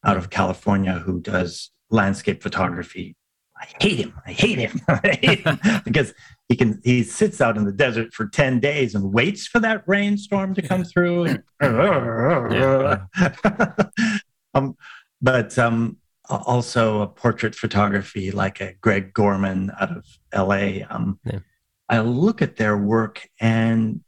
[0.04, 3.16] out of California who does landscape photography.
[3.56, 4.20] I hate him.
[4.26, 4.80] I hate him.
[4.88, 6.12] I hate him because
[6.48, 9.84] he can he sits out in the desert for 10 days and waits for that
[9.86, 11.36] rainstorm to come through.
[14.54, 14.76] um,
[15.20, 20.84] but um, also a portrait photography like a Greg Gorman out of LA.
[20.90, 21.38] Um, yeah.
[21.88, 24.00] I look at their work and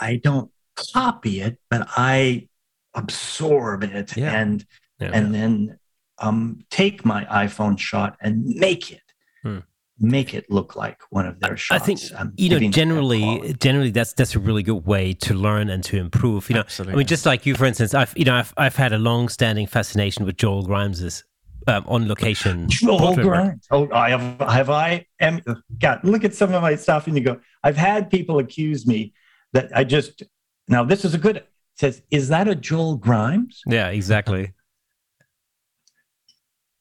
[0.00, 0.50] I don't
[0.94, 2.48] copy it, but I
[2.94, 4.64] absorb it and
[4.98, 5.78] and then
[6.20, 9.02] um, take my iPhone shot and make it.
[9.42, 9.58] Hmm.
[10.02, 11.82] Make it look like one of their shots.
[11.82, 15.68] I think um, you know generally, generally that's that's a really good way to learn
[15.68, 16.48] and to improve.
[16.48, 16.94] You know, Absolutely.
[16.94, 19.66] I mean, just like you, for instance, I've you know I've I've had a long-standing
[19.66, 21.24] fascination with Joel Grimes's
[21.66, 22.66] um, on location.
[22.70, 23.66] Joel Grimes.
[23.70, 25.42] Oh, I have have I am
[25.78, 26.00] God.
[26.02, 27.38] Look at some of my stuff, and you go.
[27.62, 29.12] I've had people accuse me
[29.52, 30.22] that I just
[30.66, 31.44] now this is a good
[31.80, 33.62] says, is that a Joel Grimes?
[33.66, 34.52] Yeah, exactly.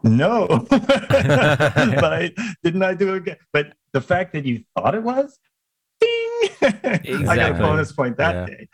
[0.03, 2.31] No, but I
[2.63, 3.17] didn't I do it?
[3.17, 5.37] again But the fact that you thought it was,
[5.99, 6.39] ding!
[6.61, 7.15] Exactly.
[7.27, 8.45] I got a bonus point that yeah.
[8.45, 8.69] day.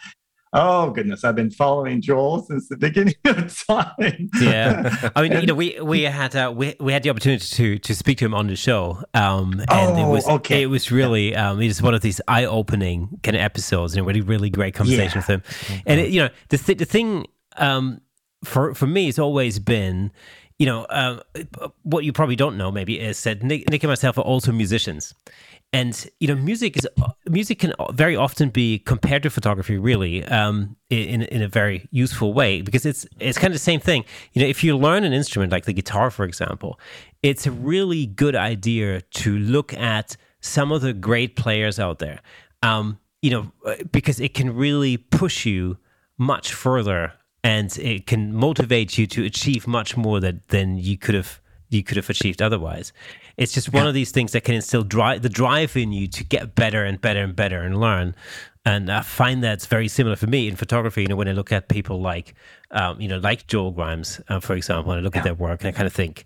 [0.54, 4.30] Oh goodness, I've been following Joel since the beginning of time.
[4.40, 7.46] yeah, I mean, and, you know, we we had uh, we we had the opportunity
[7.46, 10.62] to to speak to him on the show, um, and oh, it was okay.
[10.62, 14.02] it was really um, it was one of these eye opening kind of episodes, and
[14.02, 15.18] a really really great conversation yeah.
[15.18, 15.44] with him.
[15.64, 15.84] Okay.
[15.88, 17.26] And it, you know, the th- the thing
[17.58, 18.00] um,
[18.46, 20.12] for for me, it's always been
[20.58, 21.20] you know, uh,
[21.84, 25.14] what you probably don't know maybe is that Nick, Nick and myself are also musicians,
[25.74, 26.88] and you know, music is
[27.26, 32.34] music can very often be compared to photography, really, um, in in a very useful
[32.34, 34.06] way because it's it's kind of the same thing.
[34.32, 36.80] You know, if you learn an instrument like the guitar, for example,
[37.22, 42.22] it's a really good idea to look at some of the great players out there.
[42.64, 43.52] Um, you know,
[43.92, 45.78] because it can really push you
[46.18, 47.14] much further
[47.46, 51.40] and it can motivate you to achieve much more that, than you could have
[51.70, 52.92] you could have achieved otherwise.
[53.38, 53.90] It's just one yeah.
[53.90, 57.00] of these things that can instill drive the drive in you to get better and
[57.00, 58.16] better and better and learn.
[58.66, 61.04] And I find that's very similar for me in photography.
[61.04, 62.34] You know, when I look at people like,
[62.72, 65.22] um, you know, like Joel Grimes, uh, for example, and I look yeah.
[65.22, 66.26] at their work and I kind of think,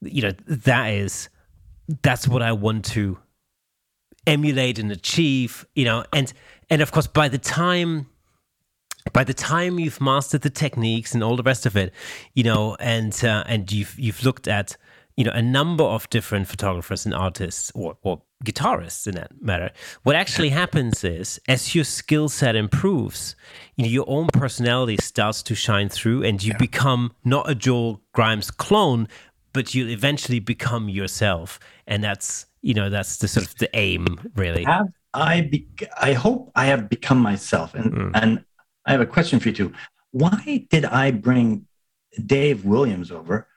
[0.00, 1.28] you know, that is
[2.02, 3.18] that's what I want to
[4.26, 5.64] emulate and achieve.
[5.76, 6.32] You know, and
[6.70, 8.08] and of course, by the time
[9.12, 11.92] by the time you've mastered the techniques and all the rest of it,
[12.34, 14.76] you know, and uh, and you've you've looked at
[15.16, 19.70] you know a number of different photographers and artists or, or guitarists in that matter
[20.02, 23.34] what actually happens is as your skill set improves
[23.76, 26.58] you know your own personality starts to shine through and you yeah.
[26.58, 29.08] become not a joel grimes clone
[29.54, 34.04] but you eventually become yourself and that's you know that's the sort of the aim
[34.34, 35.66] really have i be-
[35.98, 38.10] i hope i have become myself and mm.
[38.14, 38.44] and
[38.86, 39.72] I have a question for you too.
[40.12, 41.66] Why did I bring
[42.24, 43.48] Dave Williams over,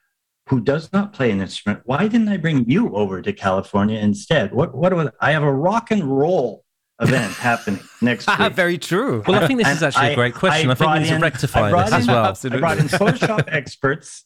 [0.47, 1.81] who does not play an instrument?
[1.85, 4.51] Why didn't I bring you over to California instead?
[4.53, 6.65] What what was I have a rock and roll
[7.01, 8.53] event happening next week.
[8.53, 9.23] Very true.
[9.25, 10.69] Well, I think this and is actually I, a great question.
[10.69, 12.25] I, I think we need to rectify this in, as well.
[12.25, 12.57] Absolutely.
[12.57, 14.25] I brought in Photoshop experts,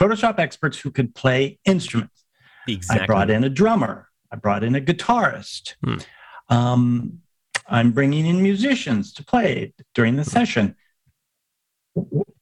[0.00, 2.24] Photoshop experts who could play instruments.
[2.68, 3.04] Exactly.
[3.04, 4.08] I brought in a drummer.
[4.30, 5.74] I brought in a guitarist.
[5.84, 5.96] Hmm.
[6.48, 7.18] Um,
[7.66, 10.76] I'm bringing in musicians to play during the session.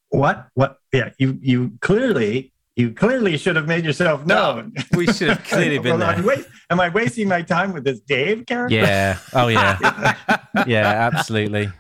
[0.09, 0.49] What?
[0.55, 0.79] What?
[0.93, 4.73] Yeah, you you clearly you clearly should have made yourself known.
[4.75, 6.25] No, we should have clearly been well, there.
[6.25, 8.75] Waste, am I wasting my time with this Dave character?
[8.75, 9.19] Yeah.
[9.33, 10.17] Oh yeah.
[10.67, 11.71] yeah, absolutely.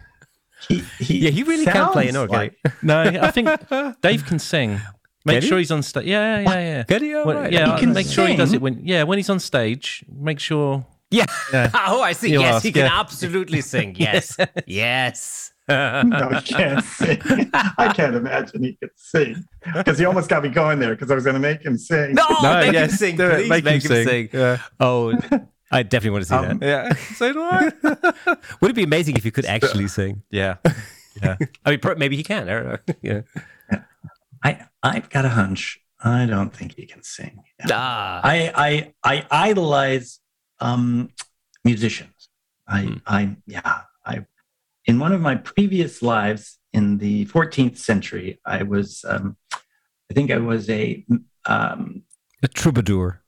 [0.68, 2.36] He, he yeah, he really can play an organ.
[2.36, 2.59] Like...
[2.82, 3.49] no, I think
[4.03, 4.80] Dave can sing.
[5.24, 6.07] Make sure he's on stage.
[6.07, 6.82] Yeah, yeah, yeah.
[6.84, 7.12] Get he?
[7.14, 7.53] Well, right.
[7.53, 8.14] Yeah, he can make sing?
[8.14, 8.80] sure he does it when.
[8.84, 11.26] Yeah, when he's on stage, make sure yeah.
[11.52, 11.70] yeah.
[11.88, 12.30] oh, I see.
[12.30, 13.00] You yes, ask, he can yeah.
[13.00, 13.96] absolutely sing.
[13.98, 14.36] Yes.
[14.66, 15.52] yes.
[15.68, 17.20] no, he can't sing.
[17.52, 19.44] I can't imagine he could sing
[19.74, 22.14] because he almost got me going there because I was going to make him sing.
[22.14, 23.16] No, no make yes, him sing.
[23.16, 24.06] Please make, make him, him, sing.
[24.06, 24.28] sing.
[24.32, 24.58] Yeah.
[24.80, 25.16] Oh,
[25.70, 26.66] I definitely want to see um, that.
[26.66, 26.94] Yeah.
[27.14, 27.72] So do I.
[28.61, 30.22] Would it be amazing if you could actually sing?
[30.30, 30.56] Yeah.
[31.22, 31.36] Yeah.
[31.64, 32.78] I mean, maybe he can.
[33.02, 33.22] Yeah.
[34.42, 35.80] I I've got a hunch.
[36.02, 37.42] I don't think he can sing.
[37.70, 38.20] Ah.
[38.24, 40.20] I I I idolize
[40.61, 41.11] um,
[41.64, 42.28] musicians.
[42.68, 43.02] I, mm.
[43.06, 44.24] I, yeah, I,
[44.84, 50.30] in one of my previous lives in the 14th century, I was, um, I think
[50.30, 51.04] I was a,
[51.46, 52.02] um,
[52.42, 53.22] a troubadour.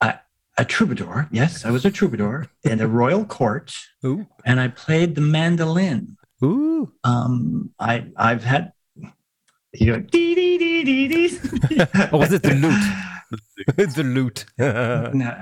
[0.00, 0.18] A,
[0.56, 3.74] a troubadour, yes, I was a troubadour in a royal court,
[4.04, 4.26] Ooh.
[4.44, 6.16] and I played the mandolin.
[6.42, 6.92] Ooh.
[7.04, 8.72] Um, I, I've had
[9.72, 11.38] You go dee dee dee dee dee.
[12.12, 13.86] or was it the lute?
[13.94, 14.44] the lute.
[14.58, 15.34] no,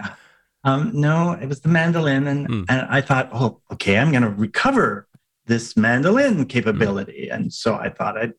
[0.65, 2.65] um, no, it was the mandolin, and Mm.
[2.69, 5.09] and I thought, oh, okay, I'm going to recover
[5.47, 8.35] this mandolin capability, and so I thought I'd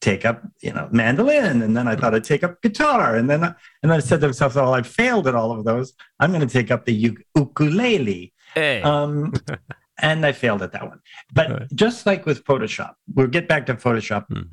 [0.00, 3.44] take up, you know, mandolin, and then I thought I'd take up guitar, and then
[3.44, 3.48] I,
[3.82, 5.92] and then I said to myself, oh, I failed at all of those.
[6.18, 8.32] I'm going to take up the uk- ukulele.
[8.54, 8.82] hey.
[8.82, 9.32] Um,
[10.02, 11.00] and I failed at that one.
[11.34, 11.68] But Right.
[11.74, 14.24] just like with Photoshop, we'll get back to Photoshop.
[14.32, 14.48] Hmm.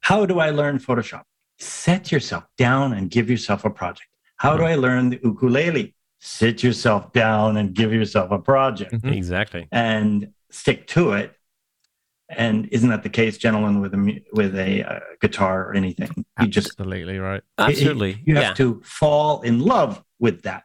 [0.00, 1.24] How do I learn Photoshop?
[1.58, 4.08] Set yourself down and give yourself a project.
[4.36, 5.94] How do I learn the ukulele?
[6.20, 9.16] Sit yourself down and give yourself a project Mhm.
[9.16, 9.66] exactly.
[9.72, 11.34] and stick to it.
[12.28, 16.24] And isn't that the case, gentlemen, with a with a uh, guitar or anything?
[16.40, 17.42] You just Absolutely right.
[17.58, 18.22] Absolutely.
[18.24, 18.54] you have yeah.
[18.54, 20.64] to fall in love with that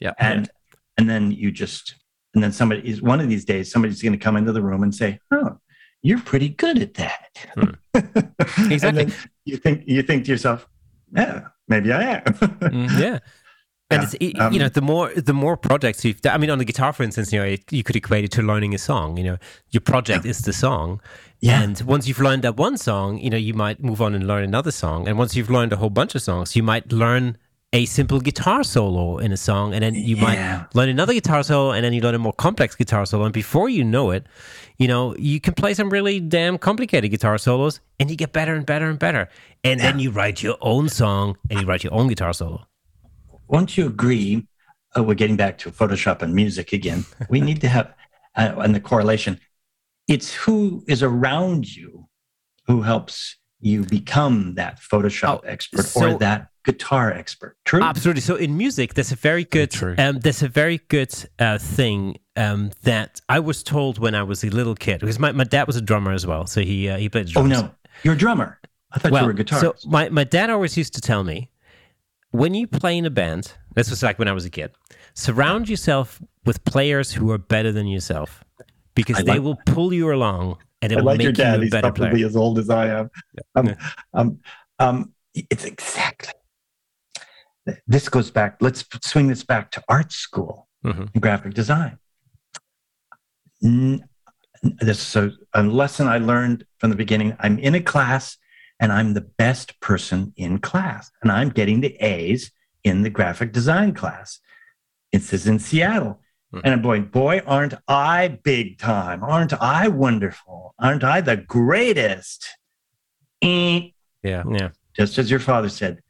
[0.00, 0.14] Yeah.
[0.18, 0.48] and
[0.96, 1.94] and then you just
[2.34, 4.82] and then somebody is one of these days somebody's going to come into the room
[4.82, 5.58] and say oh
[6.02, 7.72] you're pretty good at that Hmm.
[8.72, 9.08] Exactly.
[9.44, 10.68] you think you think to yourself
[11.14, 13.00] yeah maybe i am Mhm.
[13.00, 13.18] Yeah.
[13.90, 16.38] And Yeah, it's, it- um, you know, the more the more projects you've, done, I
[16.38, 18.78] mean, on the guitar, for instance, you know, you could equate it to learning a
[18.78, 19.16] song.
[19.16, 19.36] You know,
[19.70, 21.00] your project is the song,
[21.40, 21.62] Yeah.
[21.62, 24.44] and once you've learned that one song, you know, you might move on and learn
[24.44, 27.38] another song, and once you've learned a whole bunch of songs, you might learn
[27.72, 30.22] a simple guitar solo in a song, and then you Yeah.
[30.24, 33.32] might learn another guitar solo, and then you learn a more complex guitar solo, and
[33.32, 34.26] before you know it,
[34.78, 38.54] you know, you can play some really damn complicated guitar solos, and you get better
[38.54, 39.28] and better and better,
[39.64, 42.66] and then you write your own song and you write your own guitar solo.
[43.48, 44.46] Won't you agree?
[44.96, 47.04] Uh, we're getting back to photoshop and music again.
[47.28, 47.94] We need to have
[48.36, 49.38] uh, and the correlation.
[50.06, 52.08] It's who is around you
[52.66, 57.56] who helps you become that photoshop Oh, expert so- or that guitar expert.
[57.64, 57.82] True?
[57.82, 58.20] Absolutely.
[58.20, 59.94] So in music, there's a very good, true.
[59.98, 64.44] um, there's a very good uh, thing um, that I was told when I was
[64.44, 66.98] a little kid because my, my dad was a drummer as well, so he uh,
[66.98, 67.52] he played drums.
[67.52, 67.70] oh no.
[68.02, 68.58] you're a drummer.
[68.92, 69.60] I thought you were a guitarist.
[69.60, 71.50] so my my dad always used to tell me
[72.30, 74.70] when you play in a band, this was like when I was a kid,
[75.14, 78.44] surround yourself with players who are better than yourself
[78.94, 81.32] because I they like- will pull you along and it I will like make your
[81.32, 81.60] dad.
[81.60, 82.26] you a better probably player.
[82.26, 83.10] as old as I am.
[83.54, 83.74] Um,
[84.14, 84.38] um,
[84.78, 86.32] um, it's exactly.
[87.86, 88.56] This goes back.
[88.60, 91.10] Let's swing this back to art school Mhm.
[91.12, 91.98] and graphic design.
[93.62, 94.04] N-
[94.80, 97.36] This is a lesson I learned from the beginning.
[97.38, 98.36] I'm in a class
[98.80, 102.50] and I'm the best person in class, and I'm getting the A's
[102.84, 104.40] in the graphic design class.
[105.12, 106.20] This is in Seattle.
[106.52, 106.60] Hmm.
[106.64, 109.22] And I'm going, boy, aren't I big time?
[109.22, 110.74] Aren't I wonderful?
[110.78, 112.46] Aren't I the greatest?
[113.42, 113.88] Eh.
[114.22, 114.42] Yeah.
[114.50, 114.68] Yeah.
[114.96, 116.00] Just as your father said,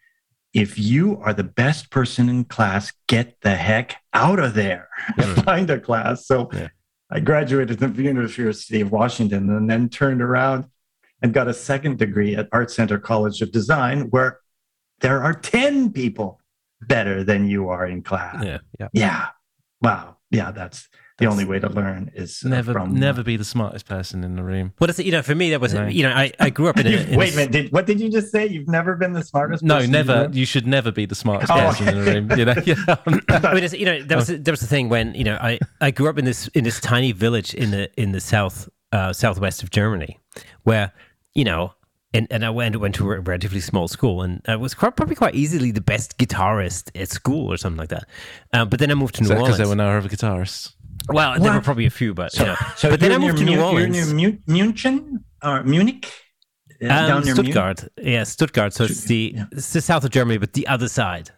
[0.55, 4.89] if you are the best person in class, get the heck out of there.
[5.19, 5.35] Yeah.
[5.43, 6.27] Find a class.
[6.27, 6.69] So Yeah.
[7.11, 10.67] I graduated from the University of Washington and then turned around
[11.23, 14.41] and got a second degree at Art Center College of Design, where
[15.01, 16.41] there are 10 people
[16.83, 18.45] better than you are in class.
[18.45, 18.59] Yeah.
[18.79, 18.89] Yeah.
[18.93, 19.27] yeah.
[19.83, 20.17] Wow.
[20.31, 23.45] Yeah, that's the That's- only way to learn is uh, Never, from never be the
[23.45, 24.75] smartest person in the room.
[24.79, 25.07] What is it?
[25.07, 25.93] You know, for me, that was, Right.
[25.93, 26.91] you know, I, I grew up in a.
[26.91, 27.53] You've- in a Wait a minute.
[27.53, 28.47] Did, what did you just say?
[28.47, 30.29] You've never been the smartest No, person never.
[30.33, 32.31] You should never be the smartest Oh, person in the room.
[32.39, 32.55] You know.
[32.67, 32.97] Yeah.
[33.31, 35.59] I mean, it's, you know, there was there was a thing when you know I,
[35.81, 39.13] I grew up in this in this tiny village in the in the south uh,
[39.15, 40.19] southwest of Germany,
[40.65, 40.93] where
[41.35, 41.73] you know,
[42.15, 45.15] and, and I went went to a relatively small school, and I was quite, probably
[45.17, 48.05] quite easily the best guitarist at school or something like that.
[48.53, 49.59] Um, but then I moved to New Because Orleans.
[49.59, 50.73] there were no other guitarists.
[51.11, 52.57] well, there were probably a few, but So, you know.
[52.77, 53.97] so but then I moved to near New Orleans.
[53.97, 56.11] You're near Mu- Munchen or Munich?
[56.83, 58.73] Uh, Um, near Mu- Stuttgart, yeah, Stuttgart.
[58.73, 59.45] So it's the Yeah.
[59.53, 61.31] it's the south of Germany, but the other side,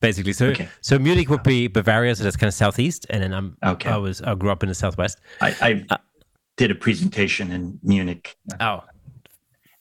[0.00, 0.32] basically.
[0.32, 0.68] So Okay.
[0.80, 3.90] so Munich would be Bavaria, so that's kind of southeast, and then I'm Okay.
[3.90, 5.20] I was I grew up in the southwest.
[5.40, 5.54] I,
[5.90, 5.98] I
[6.56, 8.36] did a presentation in Munich.
[8.60, 8.82] Oh,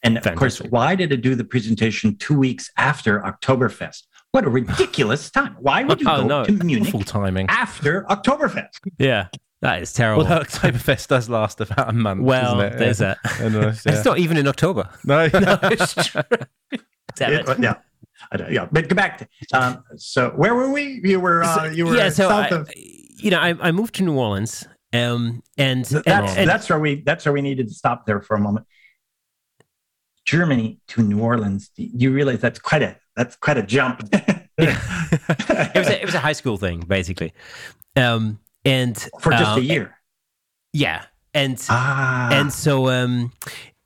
[0.08, 4.04] And of course, why did I do the presentation two weeks after Oktoberfest?
[4.32, 5.56] What a ridiculous time.
[5.60, 6.46] Why would you Oh, go no.
[6.46, 7.48] to Munich Full timing.
[7.50, 8.80] after Oktoberfest?
[9.00, 9.28] yeah,
[9.62, 10.24] that is terrible.
[10.26, 12.22] Well, Oktoberfest does last about a month.
[12.24, 12.78] Well, doesn't it?
[12.80, 13.16] there's yeah.
[13.24, 13.40] that.
[13.42, 13.92] And, uh, yeah.
[13.94, 14.90] It's not even in October.
[15.04, 16.22] No, No, it's true.
[17.16, 17.60] Damn It- it.
[17.60, 17.76] yeah.
[18.32, 19.20] I don't- yeah, but go back.
[19.20, 21.00] To, um, so where were we?
[21.04, 22.70] You were uh, you were yeah, so south I, of.
[22.76, 26.80] you know, I, I moved to New Orleans, um, and, That's and, and- that's where
[26.80, 28.66] we that's where we needed to stop there for a moment.
[30.28, 31.72] Germany to New Orleans.
[31.78, 34.08] You realize that's quite a that's quite a jump.
[34.58, 37.34] it was a, it was a high school thing basically,
[37.96, 39.96] um, and for just uh, a year.
[40.74, 43.32] Yeah, and Ah, and so um,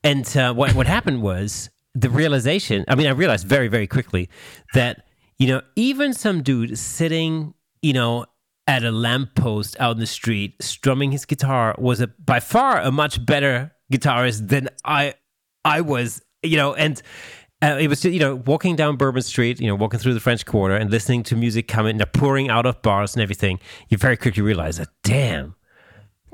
[0.03, 2.85] and uh, what what happened was the realization.
[2.87, 4.27] I mean, I realized very very quickly
[4.73, 5.05] that
[5.37, 8.25] you know even some dude sitting you know
[8.65, 12.91] at a lamppost out in the street strumming his guitar was a by far a
[12.91, 15.13] much better guitarist than I
[15.63, 17.01] I was you know, and
[17.61, 20.45] uh, it was you know walking down Bourbon Street, you know, walking through the French
[20.45, 23.59] Quarter and listening to music coming, pouring out of bars and everything.
[23.89, 25.55] You very quickly realize that, damn,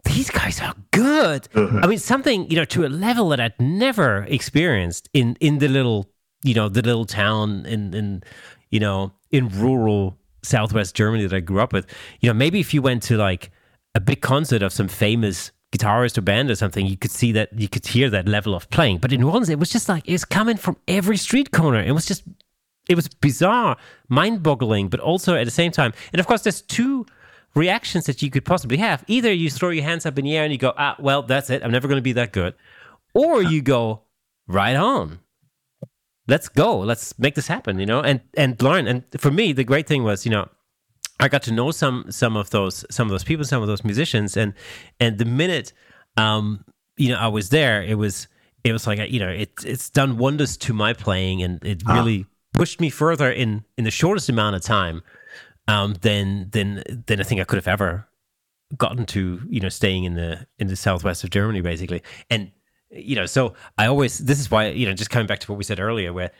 [0.05, 1.47] these guys are good.
[1.53, 1.80] Uh-huh.
[1.84, 5.68] I mean, something you know to a level that I'd never experienced in in the
[5.68, 6.10] little
[6.43, 8.24] you know the little town in in
[8.70, 11.88] you know in rural southwest Germany that I grew up with.
[12.22, 13.51] You know, maybe if you went to like
[13.95, 17.49] a big concert of some famous guitarist or band or something, you could see that
[17.59, 18.99] you could hear that level of playing.
[18.99, 21.82] But in New it was just like it's coming from every street corner.
[21.82, 22.24] It was just
[22.89, 23.76] it was bizarre,
[24.07, 25.93] mind-boggling, but also at the same time.
[26.13, 27.05] And of course, there's two
[27.53, 29.03] reactions that you could possibly have.
[29.07, 31.49] Either you throw your hands up in the air and you go, ah, well, that's
[31.49, 31.63] it.
[31.63, 32.53] I'm never going to be that good.
[33.13, 34.03] Or you go,
[34.47, 35.20] right on.
[36.28, 36.80] Let's go.
[36.80, 38.88] Let's make this happen, you know, and, and learn.
[38.88, 40.47] And for me, the great thing was, you know,
[41.20, 43.84] I got to know some some of those some of those people, some of those
[43.84, 44.53] musicians, and
[44.99, 45.74] and the minute
[46.15, 46.63] um,
[46.97, 48.28] you know I was there, it was
[48.63, 51.93] it was like you know it it's done wonders to my playing, and it ah.
[51.95, 55.01] really pushed me further in in the shortest amount of time
[55.68, 58.07] um, than than than I think I could have ever
[58.78, 62.51] gotten to you know staying in the in the southwest of Germany basically, and
[62.89, 65.57] you know so I always this is why you know just coming back to what
[65.57, 66.32] we said earlier where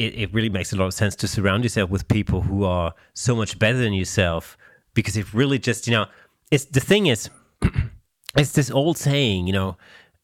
[0.00, 2.94] it, it really makes a lot of sense to surround yourself with people who are
[3.12, 4.56] so much better than yourself.
[4.94, 6.06] Because it really just you know
[6.50, 7.30] it's the thing is
[8.36, 9.76] it's this old saying you know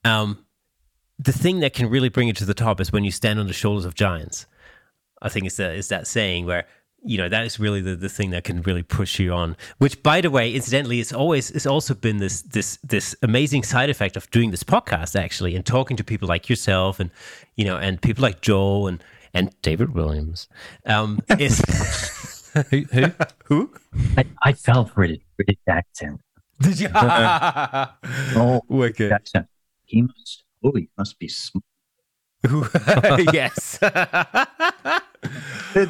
[0.05, 0.45] um,
[1.19, 3.47] the thing that can really bring you to the top is when you stand on
[3.47, 4.47] the shoulders of giants.
[5.23, 6.67] I think it's, that it's that saying where
[7.03, 9.57] you know that is really the, the thing that can really push you on.
[9.79, 13.91] Which by the way incidentally it's always it's also been this this this amazing side
[13.91, 17.11] effect of doing this podcast actually and talking to people like yourself and
[17.55, 19.03] you know and people like joe and
[19.37, 20.49] and David Williams
[20.87, 21.61] um, is
[22.71, 23.13] who who
[23.45, 23.75] who
[24.17, 26.23] I, I fell for it British accent.
[26.61, 26.89] Did you?
[26.95, 29.47] oh, wicked accent.
[29.85, 30.45] He must.
[30.65, 31.29] Oh, he must be.
[31.29, 31.59] Sm-
[33.33, 33.79] yes.
[33.83, 33.91] it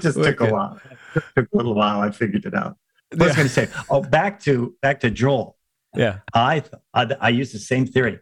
[0.00, 0.38] just wicked.
[0.38, 0.80] took a while.
[1.14, 2.00] It took a little while.
[2.00, 2.76] I figured it out.
[3.12, 3.36] I was yeah.
[3.36, 5.56] going to say, oh, back to back to Joel.
[5.94, 8.18] Yeah, I, I I used the same theory.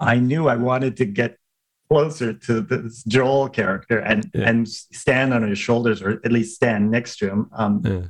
[0.00, 1.38] I knew I wanted to get
[1.88, 4.48] closer to this Joel character and yeah.
[4.48, 7.50] and stand on his shoulders or at least stand next to him.
[7.52, 8.02] Um, yeah.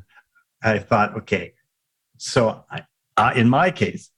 [0.62, 1.52] I thought, okay,
[2.16, 2.84] so I,
[3.16, 4.10] uh, in my case,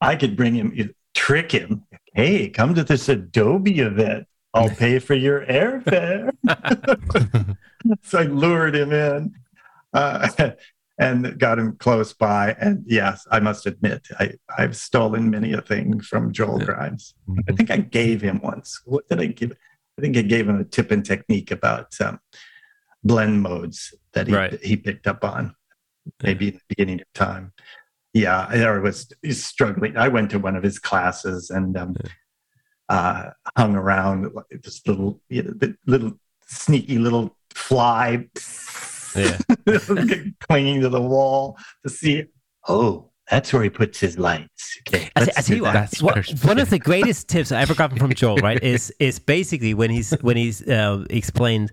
[0.00, 1.84] I could bring him, trick him.
[2.14, 4.26] Hey, come to this Adobe event.
[4.52, 6.30] I'll pay for your airfare.
[8.02, 9.34] so I lured him in.
[9.92, 10.28] Uh,
[10.98, 12.54] and got him close by.
[12.60, 16.66] And yes, I must admit, I, I've stolen many a thing from Joel yeah.
[16.66, 17.14] Grimes.
[17.28, 17.40] Mm-hmm.
[17.48, 18.80] I think I gave him once.
[18.84, 19.52] What did I give?
[19.98, 22.20] I think I gave him a tip and technique about um,
[23.02, 24.62] blend modes that he, right.
[24.62, 25.54] he picked up on,
[26.22, 27.52] maybe in the beginning of time.
[28.12, 29.96] Yeah, I was struggling.
[29.96, 32.10] I went to one of his classes and um, yeah.
[32.88, 36.12] uh, hung around this little, you know, little
[36.46, 38.28] sneaky little fly
[39.16, 39.38] yeah.
[40.48, 42.24] clinging to the wall to see.
[42.68, 44.78] Oh, that's where he puts his lights.
[44.88, 47.98] Okay, I, I tell you what, what one of the greatest tips I ever gotten
[47.98, 51.72] from Joel, right, is is basically when he's when he's uh, explained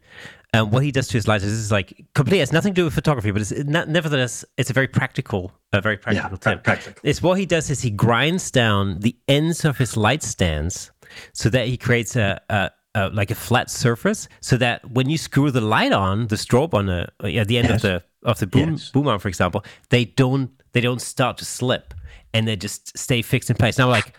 [0.54, 1.44] um, what he does to his lights.
[1.44, 4.70] This is like completely has nothing to do with photography, but it's not, nevertheless it's
[4.70, 6.64] a very practical, a very practical yeah, tip.
[6.64, 7.02] Practical.
[7.04, 10.92] It's what he does is he grinds down the ends of his light stands
[11.34, 15.18] so that he creates a, a uh, like a flat surface, so that when you
[15.18, 17.76] screw the light on, the strobe on the at the end yes.
[17.76, 18.90] of the of the boom yes.
[18.90, 21.94] boom arm, for example, they don't they don't start to slip
[22.34, 23.78] and they just stay fixed in place.
[23.78, 24.14] Now, like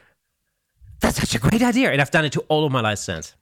[1.00, 3.34] that's such a great idea, and I've done it to all of my light since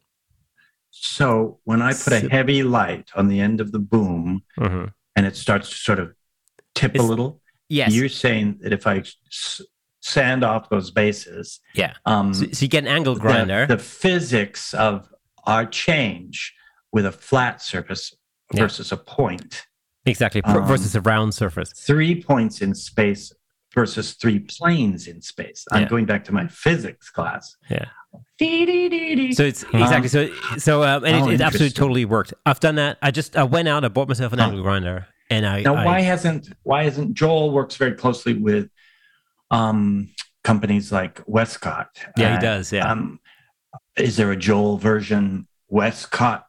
[0.91, 4.87] So when I put a heavy light on the end of the boom, mm-hmm.
[5.16, 6.14] and it starts to sort of
[6.74, 9.03] tip it's, a little, yes, you're saying that if I
[10.01, 11.61] sand off those bases.
[11.74, 11.95] Yeah.
[12.07, 13.66] Um, so, so, you get an angle grinder.
[13.66, 15.10] The, the, physics of
[15.45, 16.55] our change
[16.93, 18.14] with a flat surface
[18.55, 18.99] versus yeah.
[18.99, 19.66] a point.
[20.07, 21.72] Exactly, um, versus a round surface.
[21.72, 23.32] Three points in space
[23.74, 25.66] versus three planes in space.
[25.70, 25.88] I'm yeah.
[25.88, 27.57] going back to my physics class.
[27.68, 27.86] Yeah.
[28.41, 30.28] So it's exactly so.
[30.59, 32.34] So um, and oh, it, it absolutely totally worked.
[32.45, 32.99] I've done that.
[33.03, 33.84] I just I went out.
[33.84, 37.53] I bought myself an angle grinder, and I now I, why hasn't why hasn't Joel
[37.53, 38.68] works very closely with
[39.51, 40.09] um,
[40.43, 41.91] companies like Westcott?
[42.16, 42.72] Yeah, uh, he does.
[42.72, 42.91] Yeah.
[42.91, 43.20] Um,
[43.97, 46.47] is there a Joel version Westcott?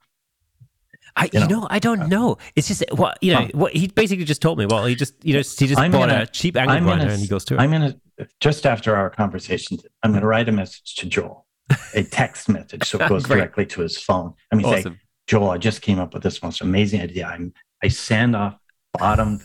[1.15, 2.37] I, you, know, know, I don't know.
[2.55, 3.49] It's just what you know.
[3.53, 4.65] what he basically just told me.
[4.65, 7.03] Well, he just, you know, he just I'm bought gonna, a cheap angle I'm grinder
[7.03, 7.59] gonna, and he goes to it.
[7.59, 7.95] I'm gonna
[8.39, 11.45] just after our conversation, I'm gonna write a message to Joel,
[11.93, 14.33] a text message, so it goes directly to his phone.
[14.51, 14.93] I mean, awesome.
[14.93, 17.25] say, Joel, I just came up with this most amazing idea.
[17.25, 18.57] I'm I sand off
[18.93, 19.39] bottom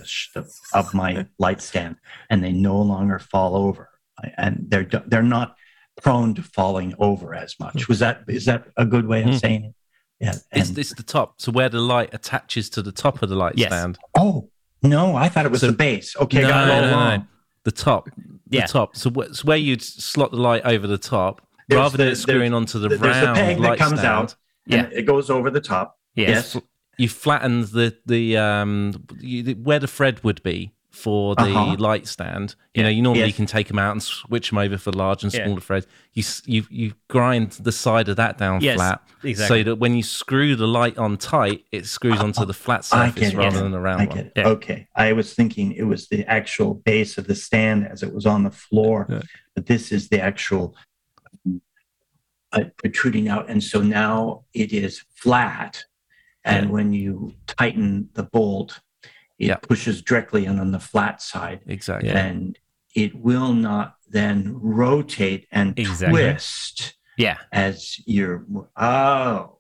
[0.72, 1.96] of my light stand,
[2.30, 3.90] and they no longer fall over,
[4.36, 5.56] and they're they're not
[6.02, 7.88] prone to falling over as much.
[7.88, 9.36] Was that is that a good way of hmm.
[9.36, 9.74] saying it?
[10.20, 11.34] Yeah, it's, it's the top.
[11.40, 13.68] So where the light attaches to the top of the light Yes.
[13.68, 13.98] stand.
[14.16, 14.48] Oh
[14.82, 16.16] no, I thought it was So- the base.
[16.16, 17.18] Okay, no, got it all no, no, wrong.
[17.20, 17.26] no.
[17.64, 18.08] The top.
[18.46, 18.66] The Yeah.
[18.66, 18.96] top.
[18.96, 22.12] So, wh- so where you'd slot the light over the top, There's rather than the-
[22.12, 24.36] it screwing onto the There's a round peg light that comes stand, out.
[24.70, 25.98] and it goes over the top.
[26.14, 26.54] Yes.
[26.54, 26.62] Yes.
[26.98, 31.76] you flattened the the um you, the- where the thread would be for the Uh-huh.
[31.78, 32.54] light stand.
[32.74, 35.32] You know, you normally can take them out and switch them over for large and
[35.32, 35.44] Yeah.
[35.44, 35.86] smaller threads.
[36.14, 39.60] You you you grind the side of that down Yes, flat, exactly.
[39.60, 43.32] so that when you screw the light on tight, it screws onto the flat surface
[43.32, 43.36] it.
[43.36, 44.30] rather than the round I one.
[44.34, 44.48] Yeah.
[44.48, 44.88] Okay.
[44.96, 48.42] I was thinking it was the actual base of the stand as it was on
[48.44, 49.20] the floor, Yeah.
[49.54, 50.74] but this is the actual
[52.52, 53.50] uh, protruding out.
[53.50, 55.84] And so now it is flat.
[56.44, 56.72] And Yeah.
[56.72, 58.80] when you tighten the bolt,
[59.38, 59.56] it Yeah.
[59.56, 61.60] pushes directly in on the flat side.
[61.66, 62.10] Exactly.
[62.10, 62.58] And
[62.94, 66.22] it will not then rotate and Exactly.
[66.22, 68.44] twist Yeah, as you're.
[68.76, 69.58] Oh.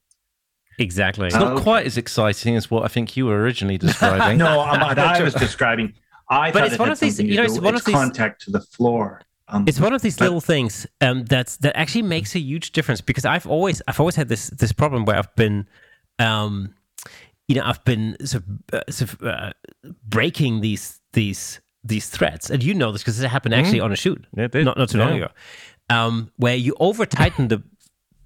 [0.78, 1.26] exactly.
[1.26, 1.62] It's not Okay.
[1.62, 4.38] quite as exciting as what I think you were originally describing.
[4.46, 5.94] no, um, what I was describing.
[6.28, 7.64] I But thought it's it one had of these- something you know, do it's with
[7.64, 9.22] one its of these- contact to the floor.
[9.48, 12.72] Um, It's one of these But- little things um, that's that actually makes a huge
[12.72, 15.68] difference because I've always I've always had this this problem where I've been,
[16.18, 16.74] um,
[17.48, 19.52] you know, I've been sort of, uh, sort of uh,
[20.08, 23.96] breaking these these these threads, and you know this because it happened actually on a
[23.96, 25.28] shoot Yeah, not not too long ago,
[25.90, 27.62] um, where you over tighten the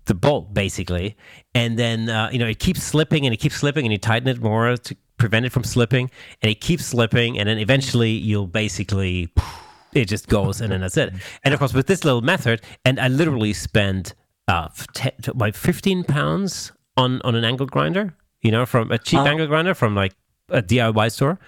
[0.07, 1.17] the bolt basically,
[1.55, 4.29] and then uh, you know it keeps slipping and it keeps slipping, and you tighten
[4.29, 6.11] it more to prevent it from slipping,
[6.43, 9.29] and it keeps slipping, and then eventually you'll basically
[9.93, 11.13] it just goes, and then that's it.
[11.45, 14.15] And of course, with this little method, and I literally spent
[14.49, 14.69] uh,
[15.35, 19.27] like fifteen pounds on on an angle grinder, you know, from a cheap Oh.
[19.27, 20.15] angle grinder from like
[20.49, 21.39] a DIY store,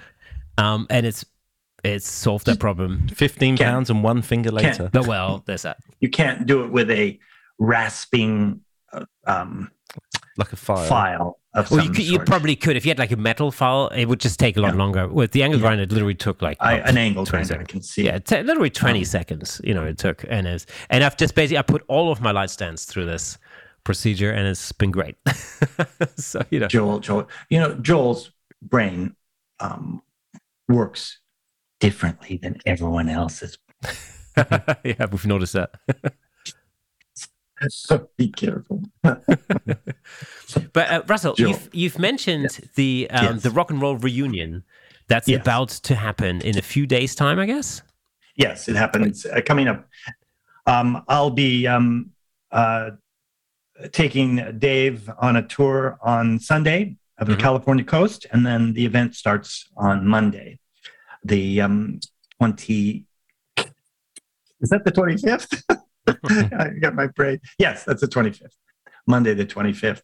[0.59, 1.25] um, and it's
[1.85, 3.09] it's solved that problem.
[3.09, 4.89] Fifteen pounds and one finger later.
[4.93, 5.79] But well, there's that.
[6.01, 7.19] you can't do it with a
[7.59, 8.61] rasping
[8.93, 9.71] uh, um,
[10.37, 10.85] Like a file.
[10.87, 13.51] file of Well, some you, could, you probably could if you had like a metal
[13.51, 13.89] file.
[13.89, 14.79] It would just take a lot Yeah.
[14.79, 15.09] longer.
[15.09, 15.67] With the angle Yeah.
[15.67, 17.71] grinder, it literally took like I, oh, an angle 20 grinder, I seconds.
[17.73, 18.05] can see.
[18.07, 18.25] Yeah, it.
[18.27, 19.61] t- literally twenty Um, seconds.
[19.65, 22.31] You know, it took, and it's and I've just basically I put all of my
[22.31, 23.39] light stands through this
[23.85, 25.17] procedure, and it's been great.
[26.17, 28.31] so you know, Joel, Joel, you know, Joel's
[28.63, 29.15] brain
[29.61, 30.03] um,
[30.69, 31.19] works
[31.81, 33.59] differently than everyone else's.
[34.37, 35.75] yeah, we've noticed that.
[37.69, 38.83] So be careful.
[39.03, 41.49] But uh, Russell, Joel.
[41.51, 43.43] you've you've mentioned the um, Yes.
[43.45, 44.65] the rock and roll reunion
[45.07, 45.41] that's Yes.
[45.43, 47.81] about to happen in a few days' time, I guess.
[48.35, 49.89] Yes, it happens uh, coming up.
[50.67, 52.11] Um, I'll be um,
[52.51, 52.91] uh,
[53.93, 57.41] taking Dave on a tour on Sunday of the Mhm.
[57.41, 60.59] California coast, and then the event starts on Monday,
[61.25, 62.01] the um,
[62.39, 63.05] twenty.
[64.61, 65.63] Is that the twenty fifth?
[66.09, 67.41] I got my brain.
[67.59, 68.57] Yes, that's the twenty fifth.
[69.07, 70.03] Monday, the twenty fifth.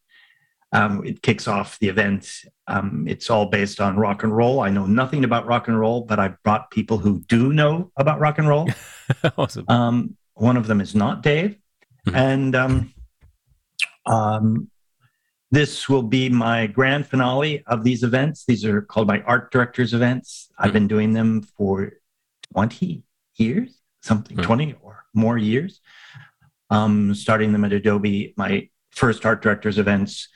[0.71, 2.31] Um, it kicks off the event.
[2.67, 4.61] Um, it's all based on rock and roll.
[4.61, 8.21] I know nothing about rock and roll, but I brought people who do know about
[8.21, 8.69] rock and roll.
[9.39, 9.65] awesome.
[9.69, 11.57] Um, one of them is not Dave,
[12.07, 12.15] Mhm.
[12.15, 12.55] and
[14.09, 14.69] um,
[15.51, 18.45] this will be my grand finale of these events.
[18.47, 20.51] These are called my art directors events.
[20.59, 21.93] I've been doing them for
[22.53, 23.03] twenty
[23.37, 24.43] years, something Mhm.
[24.43, 25.81] twenty or more years.
[26.71, 30.29] Um, starting them at Adobe, my first art directors events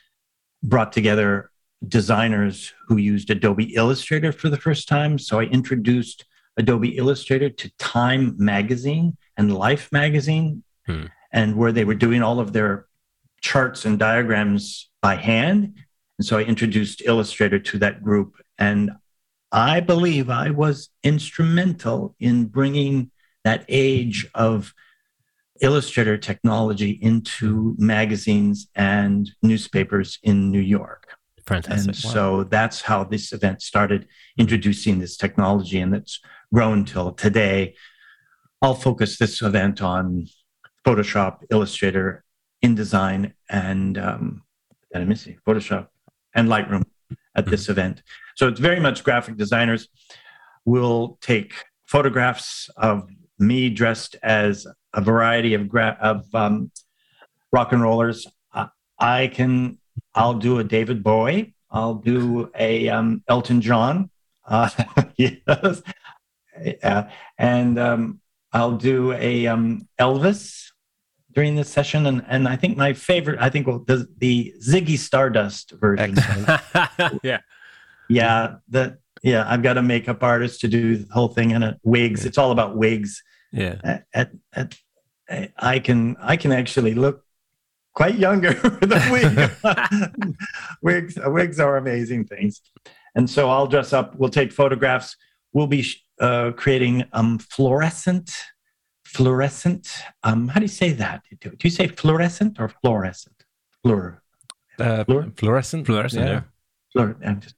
[0.62, 1.50] brought together
[1.86, 5.18] designers who used Adobe Illustrator for the first time.
[5.18, 6.24] So I introduced
[6.56, 11.06] Adobe Illustrator to Time Magazine and Life Magazine, Hmm.
[11.32, 12.86] and where they were doing all of their
[13.42, 15.74] charts and diagrams by hand.
[16.18, 18.36] And so I introduced Illustrator to that group.
[18.58, 18.92] And
[19.50, 23.10] I believe I was instrumental in bringing
[23.44, 24.72] that age of
[25.60, 31.14] Illustrator technology into magazines and newspapers in New York.
[31.46, 31.86] Fantastic.
[31.88, 36.20] And so that's how this event started introducing this technology, and it's
[36.52, 37.74] grown till today.
[38.60, 40.26] I'll focus this event on
[40.86, 42.21] Photoshop, Illustrator,
[42.62, 44.42] InDesign, and um,
[44.94, 45.88] me see, Photoshop
[46.34, 46.84] and Lightroom
[47.34, 48.02] at this event.
[48.36, 49.88] So it's very much graphic designers
[50.64, 51.54] will take
[51.86, 53.08] photographs of
[53.38, 56.70] me dressed as a variety of gra- of um,
[57.52, 58.26] rock and rollers.
[58.54, 58.66] Uh,
[58.98, 59.78] I can
[60.14, 61.54] I'll do a David Bowie.
[61.70, 64.10] I'll do a um, Elton John.
[64.46, 64.68] Uh,
[65.16, 65.82] yes,
[66.82, 67.04] uh,
[67.38, 68.20] and um,
[68.52, 70.71] I'll do a um, Elvis
[71.32, 72.06] during this session.
[72.06, 76.16] And and I think my favorite, I think, well, the the Ziggy Stardust version.
[77.22, 77.40] yeah.
[78.08, 81.78] yeah, the yeah, I've got a makeup artist to do the whole thing and a
[81.84, 82.24] wigs.
[82.24, 83.22] It's all about wigs
[83.52, 83.76] Yeah.
[83.84, 87.24] at, at, at I can I can actually look
[87.94, 88.48] quite younger
[88.80, 90.34] with a wig.
[90.82, 92.60] wigs, wigs are amazing things.
[93.14, 94.16] And so I'll dress up.
[94.16, 95.16] We'll take photographs.
[95.52, 95.86] We'll be
[96.18, 98.30] uh, creating um, fluorescent,
[99.12, 99.88] fluorescent.
[100.22, 101.22] Um, how do you say that?
[101.40, 103.44] Do you say fluorescent or fluorescent?
[103.84, 104.18] Fluor.
[104.78, 105.04] Uh,
[105.36, 105.86] fluorescent.
[105.86, 106.26] Fluorescent.
[106.26, 106.42] Yeah.
[106.96, 107.56] Fluor- I'm just,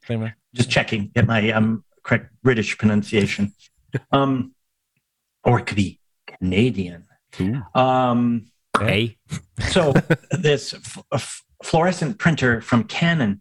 [0.54, 1.08] just checking.
[1.14, 3.52] Get my um, correct British pronunciation.
[4.12, 4.54] um,
[5.44, 7.04] or it could be Canadian.
[7.74, 8.46] Um,
[8.78, 9.16] hey.
[9.70, 9.92] so
[10.32, 13.40] this f- f- fluorescent printer from Canon,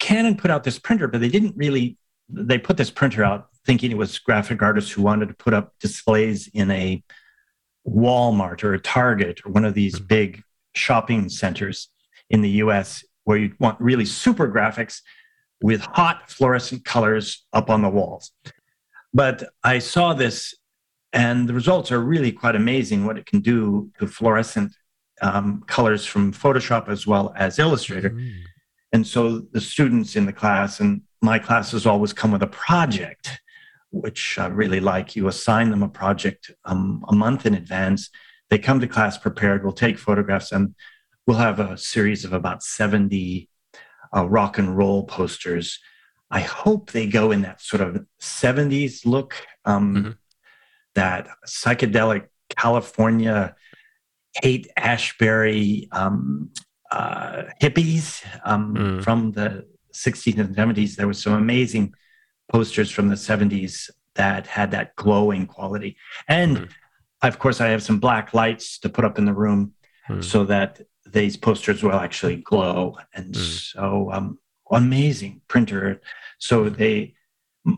[0.00, 1.96] Canon put out this printer, but they didn't really.
[2.28, 5.74] They put this printer out thinking it was graphic artists who wanted to put up
[5.80, 7.02] displays in a
[7.86, 10.06] Walmart or a Target or one of these mm-hmm.
[10.06, 10.42] big
[10.74, 11.88] shopping centers
[12.30, 15.00] in the US where you want really super graphics
[15.60, 18.30] with hot fluorescent colors up on the walls.
[19.12, 20.54] But I saw this,
[21.12, 24.72] and the results are really quite amazing what it can do to fluorescent
[25.22, 28.10] um, colors from Photoshop as well as Illustrator.
[28.10, 28.32] Mm.
[28.92, 33.40] And so the students in the class, and my classes always come with a project,
[33.90, 35.16] which I really like.
[35.16, 38.10] You assign them a project um, a month in advance.
[38.50, 39.62] They come to class prepared.
[39.62, 40.74] We'll take photographs, and
[41.26, 43.48] we'll have a series of about 70
[44.16, 45.78] uh, rock and roll posters.
[46.30, 49.34] I hope they go in that sort of 70s look,
[49.64, 50.10] um, mm-hmm.
[50.94, 52.26] that psychedelic
[52.56, 53.54] California
[54.42, 56.50] Haight Ashbury um,
[56.90, 59.04] uh, hippies um, mm.
[59.04, 60.96] from the 60s and 70s.
[60.96, 61.94] There was some amazing
[62.50, 65.96] posters from the 70s that had that glowing quality.
[66.28, 66.70] And mm.
[67.22, 69.74] of course, I have some black lights to put up in the room
[70.08, 70.22] mm.
[70.22, 72.96] so that these posters will actually glow.
[73.14, 73.72] And mm.
[73.72, 74.38] so um,
[74.70, 76.00] amazing printer.
[76.38, 77.14] So they,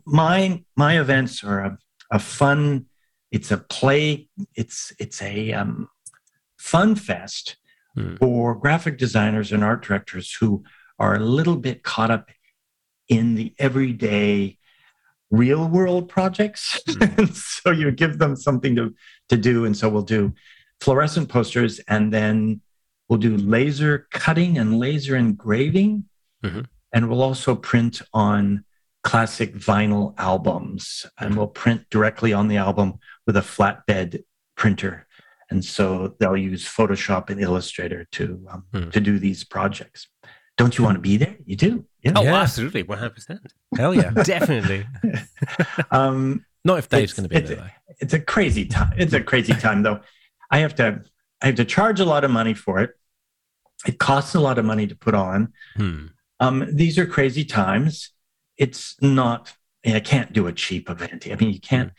[0.05, 1.79] my my events are a,
[2.11, 2.87] a fun.
[3.31, 4.29] It's a play.
[4.55, 5.89] It's it's a um,
[6.59, 7.57] fun fest
[7.97, 8.19] mm.
[8.19, 10.64] for graphic designers and art directors who
[10.99, 12.31] are a little bit caught up
[13.09, 14.58] in the everyday
[15.31, 16.81] real world projects.
[16.89, 17.35] Mm.
[17.62, 18.95] so you give them something to,
[19.29, 19.64] to do.
[19.64, 20.33] And so we'll do
[20.81, 22.61] fluorescent posters and then
[23.09, 26.05] We'll do laser cutting and laser engraving.
[26.45, 26.61] Mm-hmm.
[26.93, 28.64] And we'll also print on
[29.03, 31.07] classic vinyl albums.
[31.18, 34.22] And we'll print directly on the album with a flatbed
[34.57, 35.07] printer.
[35.51, 38.93] And so they'll use Photoshop and Illustrator to um, mm.
[38.93, 40.09] to do these projects.
[40.59, 41.37] Don't you want to be there?
[41.47, 41.85] You do.
[42.03, 42.13] Yeah.
[42.17, 42.35] Oh, yeah.
[42.35, 43.41] absolutely, one hundred percent.
[43.77, 44.87] Hell yeah, definitely.
[45.91, 47.73] um, Not if Dave's going to be it's, there.
[48.01, 48.93] It's a crazy time.
[48.97, 50.01] It's a crazy time, though.
[50.51, 51.03] I have to
[51.41, 52.91] I have to charge a lot of money for it.
[53.87, 55.53] It costs a lot of money to put on.
[55.77, 56.07] Hmm.
[56.41, 58.11] Um, these are crazy times.
[58.57, 59.55] It's not.
[59.87, 61.27] I can't do a cheap event.
[61.31, 61.93] I mean, you can't.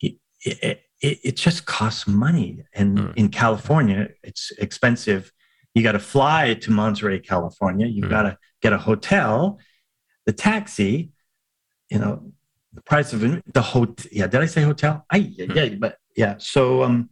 [0.00, 0.06] Hmm.
[0.46, 3.10] It, it, it, just costs money, and hmm.
[3.16, 5.32] in California, it's expensive.
[5.74, 7.86] You got to fly to Monterey, California.
[7.86, 8.10] You hmm.
[8.10, 9.58] got to get a hotel,
[10.24, 11.10] the taxi.
[11.90, 12.32] You know,
[12.72, 14.06] the price of the hotel.
[14.10, 15.04] Yeah, did I say hotel?
[15.10, 16.36] I yeah, yeah, but yeah.
[16.38, 17.10] So um,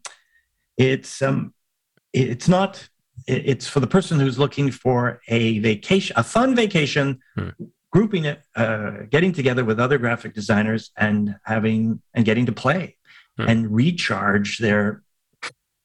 [0.76, 1.54] it's um,
[2.12, 2.88] it's not
[3.26, 7.50] it's for the person who's looking for a vacation, a fun vacation, hmm.
[7.90, 12.96] grouping it, uh, getting together with other graphic designers and having and getting to play
[13.38, 13.48] hmm.
[13.48, 15.02] and recharge their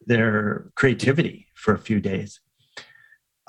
[0.06, 2.40] their creativity for a few days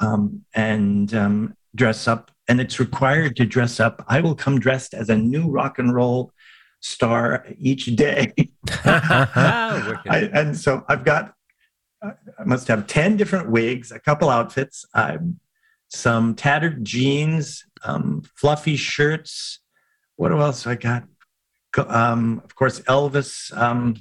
[0.00, 2.30] um, and um, dress up.
[2.48, 4.04] And it's required to dress up.
[4.08, 6.32] I will come dressed as a new rock and roll
[6.80, 8.32] star each day.
[8.84, 11.34] I, and so I've got
[12.02, 15.40] I must have 10 different wigs, a couple outfits, um,
[15.88, 19.60] some tattered jeans, um, fluffy shirts.
[20.16, 21.04] What else I got?
[21.76, 23.96] Um, of course, Elvis um,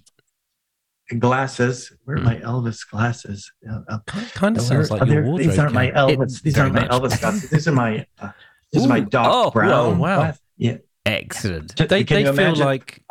[1.20, 1.93] glasses.
[2.05, 2.26] Where are mm.
[2.26, 3.51] my Elvis glasses?
[3.70, 5.49] Uh, uh, kind of sounds like your wardrobe.
[5.49, 6.41] These aren't my Elvis.
[6.41, 7.49] These aren't my Elvis glasses.
[7.49, 8.05] These are my.
[8.20, 8.32] Uh,
[8.72, 9.97] this Ooh, is my Doc oh, Brown.
[9.97, 10.18] wow.
[10.18, 10.39] Glass.
[10.58, 10.78] Yeah.
[11.05, 11.76] Excellent.
[11.78, 13.01] They, they feel like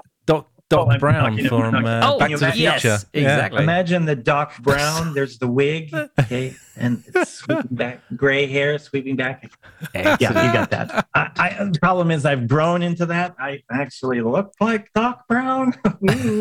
[0.69, 2.99] Doc Doc oh, Brown from uh, oh, Back to the yes, Future.
[3.12, 3.62] Exactly.
[3.62, 5.14] Imagine the Doc Brown.
[5.14, 9.49] There's the wig, okay, and it's sweeping back, gray hair sweeping back.
[9.95, 11.07] Yeah, you got that.
[11.14, 13.37] I, I, the problem is I've grown into that.
[13.39, 15.73] I actually look like Doc Brown.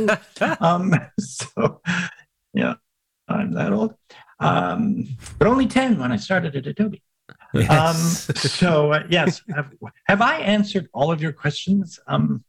[0.60, 1.82] um, so,
[2.54, 2.76] yeah,
[3.28, 3.94] I'm that old.
[4.40, 5.08] Um,
[5.38, 7.04] but only ten when I started at Adobe.
[7.54, 8.30] Yes.
[8.30, 9.72] Um, so uh, yes, have,
[10.08, 12.00] have I answered all of your questions?
[12.08, 12.44] Um,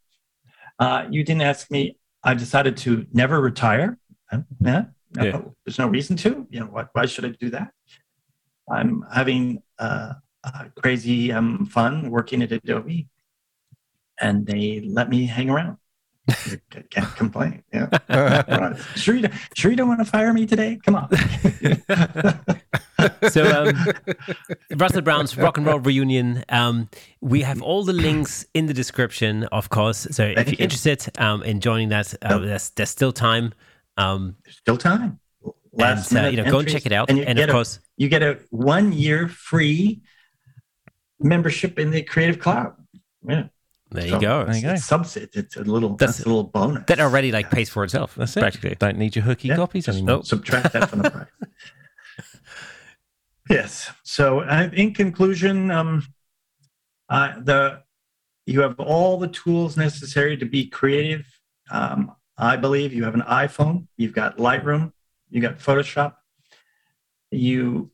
[0.79, 1.97] uh, you didn't ask me.
[2.22, 3.99] I decided to never retire.
[4.61, 5.41] Yeah, yeah.
[5.64, 6.47] there's no reason to.
[6.51, 7.70] You know, why, why should I do that?
[8.68, 13.09] I'm having uh, uh, crazy um, fun working at Adobe,
[14.20, 15.79] and they let me hang around.
[16.91, 17.62] Can't complain.
[17.72, 17.89] Yeah.
[18.09, 18.77] right.
[18.97, 20.79] Sure, you, sure you don't want to fire me today?
[20.85, 21.09] Come on.
[23.31, 23.95] so um,
[24.77, 26.45] Russell Brown's Rock and Roll Reunion.
[26.49, 26.89] Um,
[27.20, 30.09] we have all the links in the description, of course.
[30.11, 30.64] So Thank if you're you.
[30.64, 33.53] interested um, in joining that, uh, there's, there's still time.
[33.97, 35.20] Um, there's still time.
[35.72, 37.11] Last and, uh, you know, go and check it out.
[37.11, 40.01] And, and of a, course, you get a one year free
[41.20, 42.74] membership in the Creative Cloud.
[43.29, 43.49] Yeah.
[43.91, 44.45] There you go.
[44.45, 44.72] There you go.
[44.72, 46.84] It's, it's, it's a little that's, that's, a little bonus.
[46.87, 48.14] That already like pays for itself.
[48.16, 48.41] That's it.
[48.41, 48.74] Practically.
[48.78, 50.24] Don't need your hooky yeah, copies anymore.
[50.24, 51.28] Subtract that from the price.
[53.51, 53.91] yes.
[54.03, 56.03] So uh, in conclusion, um,
[57.09, 57.82] uh, the
[58.47, 61.26] you have all the tools necessary to be creative.
[61.70, 64.93] Um, I believe you have an iPhone, you've got Lightroom,
[65.30, 66.14] you got Photoshop,
[67.30, 67.91] you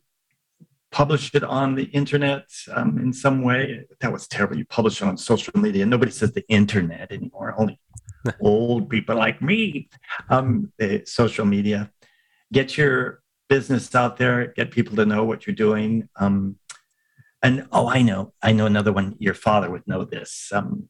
[0.93, 3.83] published it on the internet um, in some way.
[3.99, 4.57] That was terrible.
[4.57, 5.85] You publish it on social media.
[5.85, 7.55] Nobody says the internet anymore.
[7.57, 7.79] Only
[8.39, 9.89] old people like me.
[10.29, 10.71] Um,
[11.05, 11.91] social media.
[12.53, 14.53] Get your business out there.
[14.55, 16.07] Get people to know what you're doing.
[16.15, 16.57] Um,
[17.41, 18.33] and oh, I know.
[18.41, 19.15] I know another one.
[19.17, 20.51] Your father would know this.
[20.53, 20.89] Um,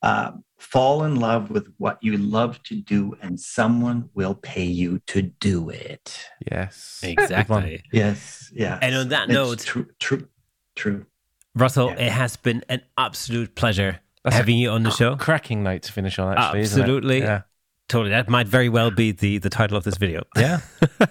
[0.00, 0.32] uh,
[0.62, 5.22] fall in love with what you love to do, and someone will pay you to
[5.22, 6.26] do it.
[6.50, 7.82] Yes, exactly.
[7.92, 8.78] yes, yeah.
[8.80, 10.28] And on that it's note, true, true,
[10.76, 11.06] true.
[11.54, 12.06] Russell, yeah.
[12.06, 15.16] it has been an absolute pleasure That's having you on the show.
[15.16, 16.60] Cracking night to finish on, actually.
[16.60, 17.20] Absolutely.
[17.20, 17.42] Yeah.
[17.88, 18.10] Totally.
[18.10, 20.22] That might very well be the the title of this video.
[20.36, 20.60] Yeah.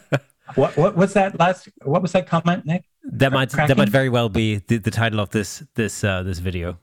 [0.55, 1.69] what what was that last?
[1.83, 2.85] What was that comment, Nick?
[3.03, 3.67] That might cracking?
[3.67, 6.79] that might very well be the, the title of this this uh, this video.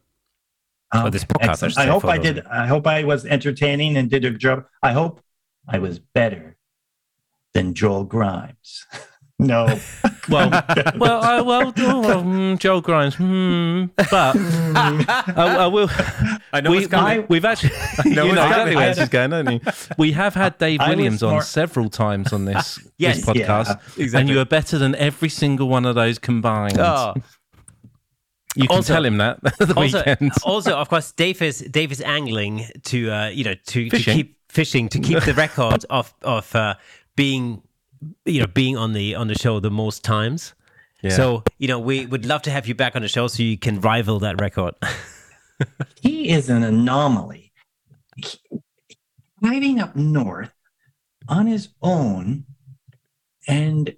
[0.90, 1.76] Um, this podcast.
[1.76, 2.46] I, I hope I did.
[2.46, 4.64] I hope I was entertaining and did a job.
[4.82, 5.20] I hope
[5.68, 6.56] I was better
[7.52, 8.86] than Joel Grimes.
[9.38, 9.66] no.
[10.30, 10.50] well,
[10.96, 13.16] well, uh, well, oh, um, Joel Grimes.
[13.16, 15.90] Hmm, but I, I, will.
[16.52, 17.70] I know we, we, have actually.
[17.98, 19.60] I know, you know exactly where this is going, don't you?
[19.98, 24.20] We have had Dave Williams on several times on this, yes, this podcast, yeah, exactly.
[24.20, 26.78] and you are better than every single one of those combined.
[26.78, 27.14] Oh.
[28.56, 29.38] You can also, tell him that.
[29.76, 33.98] also, also, of course, Dave is Dave is angling to uh, you know to, to
[33.98, 36.74] keep fishing to keep the record of of uh,
[37.14, 37.62] being
[38.24, 40.54] you know being on the on the show the most times.
[41.02, 41.10] Yeah.
[41.10, 43.58] So you know we would love to have you back on the show so you
[43.58, 44.74] can rival that record.
[46.00, 47.52] he is an anomaly.
[49.42, 50.52] driving up north
[51.28, 52.44] on his own
[53.46, 53.94] and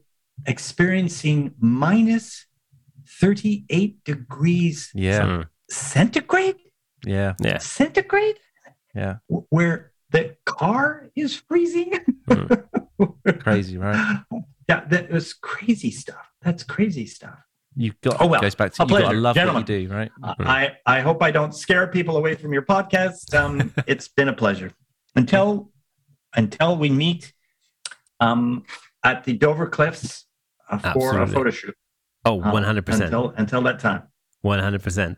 [0.46, 2.46] experiencing minus
[3.20, 5.24] 38 degrees yeah.
[5.24, 5.42] Hmm.
[5.68, 6.56] centigrade.
[7.06, 7.34] Yeah.
[7.40, 7.58] Yeah.
[7.58, 8.38] Centigrade.
[8.94, 9.16] Yeah.
[9.28, 11.92] Where the car is freezing.
[12.28, 12.64] Mm.
[13.40, 14.22] crazy, right?
[14.68, 16.30] Yeah, that was crazy stuff.
[16.42, 17.38] That's crazy stuff.
[17.76, 19.94] You've got oh well, goes back to you got to love Gentlemen, what you do,
[19.94, 20.10] right?
[20.22, 23.32] Uh, I I hope I don't scare people away from your podcast.
[23.32, 24.72] Um, it's been a pleasure.
[25.14, 25.70] Until
[26.34, 27.32] until we meet
[28.18, 28.64] um,
[29.04, 30.26] at the Dover Cliffs
[30.68, 31.22] uh, for Absolutely.
[31.22, 31.76] a photo shoot.
[32.24, 32.92] Oh, 100%.
[32.94, 34.02] Um, until, until that time.
[34.44, 35.16] 100%.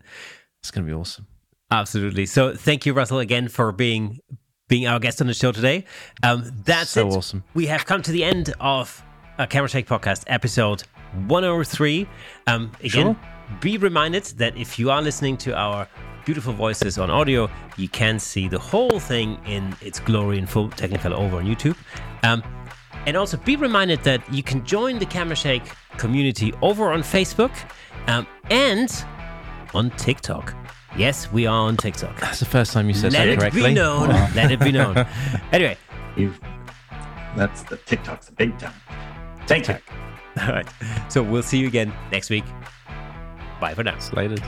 [0.61, 1.26] It's going to be awesome.
[1.70, 2.26] Absolutely.
[2.26, 4.20] So thank you, Russell, again for being
[4.68, 5.84] being our guest on the show today.
[6.22, 7.12] Um, that's so it.
[7.12, 7.44] awesome.
[7.53, 9.03] We have come to the end of
[9.38, 10.82] a Camera Shake podcast, episode
[11.26, 12.07] 103.
[12.46, 13.16] Um, again, sure.
[13.61, 15.88] be reminded that if you are listening to our
[16.24, 20.68] beautiful voices on audio, you can see the whole thing in its glory in full
[20.70, 21.76] Technicolor over on YouTube.
[22.22, 22.42] Um,
[23.07, 25.64] and also be reminded that you can join the Camera Shake
[25.98, 27.52] community over on Facebook
[28.06, 29.05] um, and
[29.74, 30.55] on TikTok.
[30.97, 32.20] Yes, we are on TikTok.
[32.20, 33.62] That's the first time you said Let that correctly.
[33.62, 34.09] Let it be known.
[34.35, 35.06] Let it be known.
[35.52, 35.77] Anyway,
[36.16, 36.39] You've,
[37.36, 38.74] that's the TikTok's a big time.
[39.47, 39.78] Thank you.
[40.40, 40.66] All right.
[41.09, 42.44] So we'll see you again next week.
[43.60, 43.98] Bye for now.
[43.98, 44.43] Slated.